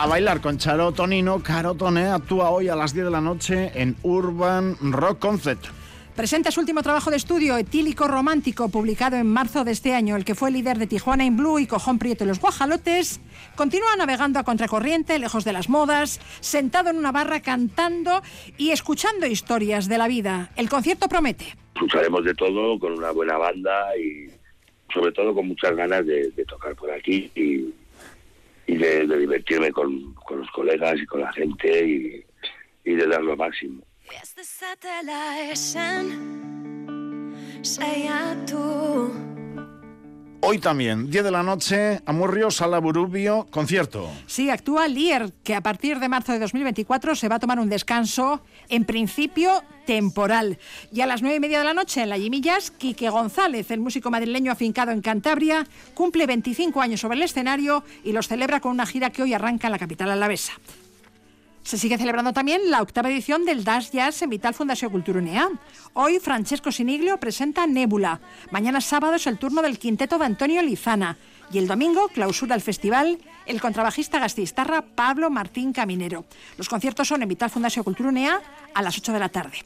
A 0.02 0.06
bailar 0.08 0.40
con 0.40 0.58
Charo 0.58 0.90
Tonino, 0.90 1.40
Caro 1.44 1.74
Tone 1.74 2.08
actúa 2.08 2.50
hoy 2.50 2.68
a 2.68 2.74
las 2.74 2.92
10 2.92 3.04
de 3.04 3.10
la 3.12 3.20
noche 3.20 3.70
en 3.80 3.96
Urban 4.02 4.76
Rock 4.80 5.20
Concert. 5.20 5.60
Presenta 6.16 6.50
su 6.50 6.60
último 6.60 6.82
trabajo 6.82 7.10
de 7.10 7.16
estudio, 7.16 7.56
Etílico 7.56 8.06
Romántico, 8.06 8.68
publicado 8.68 9.16
en 9.16 9.26
marzo 9.26 9.64
de 9.64 9.72
este 9.72 9.94
año. 9.94 10.14
El 10.14 10.26
que 10.26 10.34
fue 10.34 10.50
líder 10.50 10.76
de 10.76 10.86
Tijuana 10.86 11.24
in 11.24 11.38
Blue 11.38 11.58
y 11.58 11.66
Cojón 11.66 11.98
Prieto 11.98 12.24
y 12.24 12.26
los 12.26 12.38
Guajalotes, 12.38 13.18
continúa 13.56 13.96
navegando 13.96 14.38
a 14.38 14.44
contracorriente, 14.44 15.18
lejos 15.18 15.46
de 15.46 15.54
las 15.54 15.70
modas, 15.70 16.20
sentado 16.40 16.90
en 16.90 16.98
una 16.98 17.12
barra 17.12 17.40
cantando 17.40 18.20
y 18.58 18.72
escuchando 18.72 19.26
historias 19.26 19.88
de 19.88 19.96
la 19.96 20.06
vida. 20.06 20.50
El 20.56 20.68
concierto 20.68 21.08
promete. 21.08 21.46
Escucharemos 21.74 22.22
de 22.24 22.34
todo, 22.34 22.78
con 22.78 22.92
una 22.92 23.10
buena 23.10 23.38
banda 23.38 23.96
y 23.96 24.28
sobre 24.92 25.12
todo 25.12 25.34
con 25.34 25.48
muchas 25.48 25.74
ganas 25.74 26.04
de, 26.04 26.30
tocar 26.46 26.76
por 26.76 26.90
aquí 26.90 27.30
y, 27.34 27.72
de, 28.66 29.06
divertirme 29.16 29.72
con, 29.72 30.14
los 30.28 30.50
colegas 30.50 31.00
y 31.00 31.06
con 31.06 31.22
la 31.22 31.32
gente 31.32 32.24
y 32.84 32.92
de 32.92 33.06
dar 33.06 33.22
lo 33.22 33.34
máximo. 33.34 33.82
Hoy 40.44 40.58
también, 40.58 41.08
10 41.08 41.22
de 41.22 41.30
la 41.30 41.44
noche, 41.44 42.00
Amurrio, 42.04 42.50
Sala 42.50 42.80
Burubio, 42.80 43.46
concierto. 43.50 44.10
Sí, 44.26 44.50
actúa 44.50 44.88
Lier, 44.88 45.32
que 45.44 45.54
a 45.54 45.60
partir 45.60 46.00
de 46.00 46.08
marzo 46.08 46.32
de 46.32 46.40
2024 46.40 47.14
se 47.14 47.28
va 47.28 47.36
a 47.36 47.38
tomar 47.38 47.60
un 47.60 47.68
descanso, 47.68 48.42
en 48.68 48.84
principio 48.84 49.62
temporal. 49.86 50.58
Y 50.92 51.00
a 51.00 51.06
las 51.06 51.22
nueve 51.22 51.36
y 51.36 51.40
media 51.40 51.60
de 51.60 51.64
la 51.64 51.74
noche 51.74 52.02
en 52.02 52.08
la 52.08 52.18
Yimillas, 52.18 52.72
Quique 52.72 53.08
González, 53.08 53.70
el 53.70 53.78
músico 53.78 54.10
madrileño 54.10 54.50
afincado 54.50 54.90
en 54.90 55.00
Cantabria, 55.00 55.64
cumple 55.94 56.26
25 56.26 56.80
años 56.80 57.00
sobre 57.00 57.16
el 57.16 57.22
escenario 57.22 57.84
y 58.02 58.10
los 58.10 58.26
celebra 58.26 58.58
con 58.58 58.72
una 58.72 58.84
gira 58.84 59.10
que 59.10 59.22
hoy 59.22 59.34
arranca 59.34 59.68
en 59.68 59.72
la 59.72 59.78
capital 59.78 60.10
alavesa. 60.10 60.54
Se 61.62 61.78
sigue 61.78 61.96
celebrando 61.96 62.32
también 62.32 62.70
la 62.70 62.82
octava 62.82 63.08
edición 63.08 63.44
del 63.44 63.64
Dash 63.64 63.90
Jazz 63.90 64.22
en 64.22 64.30
Vital 64.30 64.52
Fundación 64.52 64.90
Culturunea. 64.90 65.48
Hoy 65.94 66.18
Francesco 66.18 66.72
Siniglio 66.72 67.18
presenta 67.18 67.66
Nébula. 67.66 68.20
Mañana 68.50 68.80
sábado 68.80 69.14
es 69.14 69.26
el 69.26 69.38
turno 69.38 69.62
del 69.62 69.78
quinteto 69.78 70.18
de 70.18 70.24
Antonio 70.24 70.60
Lizana. 70.60 71.16
Y 71.52 71.58
el 71.58 71.68
domingo 71.68 72.08
clausura 72.08 72.54
el 72.54 72.62
festival 72.62 73.18
el 73.46 73.60
contrabajista 73.60 74.18
gastistarra 74.18 74.82
Pablo 74.82 75.30
Martín 75.30 75.72
Caminero. 75.72 76.24
Los 76.58 76.68
conciertos 76.68 77.08
son 77.08 77.22
en 77.22 77.28
Vital 77.28 77.50
Fundación 77.50 77.84
Culturunea 77.84 78.40
a 78.74 78.82
las 78.82 78.98
8 78.98 79.12
de 79.12 79.18
la 79.20 79.28
tarde. 79.28 79.58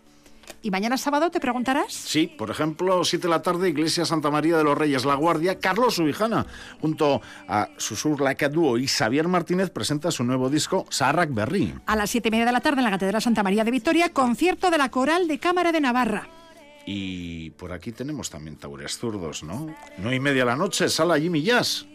¿Y 0.63 0.71
mañana 0.71 0.97
sábado 0.97 1.31
te 1.31 1.41
preguntarás? 1.41 1.93
Sí, 1.93 2.27
por 2.27 2.51
ejemplo, 2.51 3.05
7 3.05 3.23
de 3.23 3.29
la 3.29 3.43
tarde, 3.43 3.69
Iglesia 3.69 4.05
Santa 4.05 4.31
María 4.31 4.57
de 4.57 4.65
los 4.65 4.77
Reyes 4.77 5.05
La 5.05 5.15
Guardia, 5.15 5.59
Carlos 5.59 5.95
Subijana, 5.95 6.47
junto 6.81 7.21
a 7.49 7.69
Susur 7.77 8.21
Laika 8.21 8.49
Dúo 8.49 8.79
y 8.79 8.89
Xavier 8.89 9.29
Martínez, 9.29 9.71
presenta 9.71 10.11
su 10.11 10.25
nuevo 10.25 10.51
disco, 10.51 10.87
Sarrak 10.91 11.33
Berri. 11.33 11.75
A 11.87 11.97
las 11.97 12.11
7 12.11 12.29
y 12.29 12.31
media 12.31 12.47
de 12.47 12.53
la 12.53 12.61
tarde 12.61 12.79
en 12.79 12.85
la 12.85 12.91
Catedral 12.91 13.23
Santa 13.23 13.43
María 13.43 13.65
de 13.65 13.71
Vitoria, 13.71 14.13
concierto 14.13 14.71
de 14.71 14.79
la 14.79 14.91
Coral 14.91 15.29
de 15.29 15.39
Cámara 15.39 15.73
de 15.73 15.81
Navarra. 15.81 16.29
Y 16.87 17.51
por 17.51 17.73
aquí 17.73 17.93
tenemos 17.93 18.31
también 18.31 18.57
taures 18.57 18.97
zurdos, 18.97 19.43
¿no? 19.43 19.75
No 19.99 20.13
y 20.13 20.21
media 20.21 20.43
de 20.43 20.51
la 20.51 20.57
noche, 20.57 20.89
sala 20.89 21.19
Jimmy 21.19 21.43
Jazz. 21.43 21.87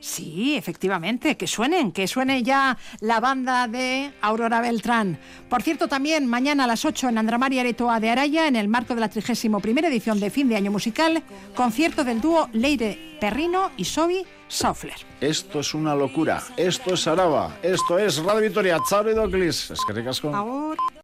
Sí, 0.00 0.56
efectivamente, 0.56 1.36
que 1.36 1.46
suenen, 1.46 1.92
que 1.92 2.08
suene 2.08 2.42
ya 2.42 2.78
la 3.00 3.20
banda 3.20 3.68
de 3.68 4.12
Aurora 4.22 4.60
Beltrán. 4.62 5.18
Por 5.48 5.62
cierto, 5.62 5.88
también 5.88 6.26
mañana 6.26 6.64
a 6.64 6.66
las 6.66 6.84
8 6.84 7.10
en 7.10 7.18
Andramaria 7.18 7.60
Aretoa 7.60 8.00
de 8.00 8.10
Araya, 8.10 8.48
en 8.48 8.56
el 8.56 8.68
marco 8.68 8.94
de 8.94 9.00
la 9.00 9.10
31 9.10 9.60
edición 9.86 10.18
de 10.18 10.30
fin 10.30 10.48
de 10.48 10.56
año 10.56 10.70
musical, 10.70 11.22
concierto 11.54 12.02
del 12.02 12.20
dúo 12.20 12.48
Leire 12.52 13.18
Perrino 13.20 13.70
y 13.76 13.84
Sobi 13.84 14.24
Sofler. 14.48 14.96
Esto 15.20 15.60
es 15.60 15.74
una 15.74 15.94
locura, 15.94 16.42
esto 16.56 16.94
es 16.94 17.06
Araba, 17.06 17.58
esto 17.62 17.98
es 17.98 18.16
Radio 18.24 18.48
Vitoria, 18.48 18.78
Charo 18.88 19.10
y 19.10 19.14
Doclis. 19.14 19.70
Es 19.70 19.80
que 19.86 19.92
ricasco. 19.92 20.34
Ahora. 20.34 20.99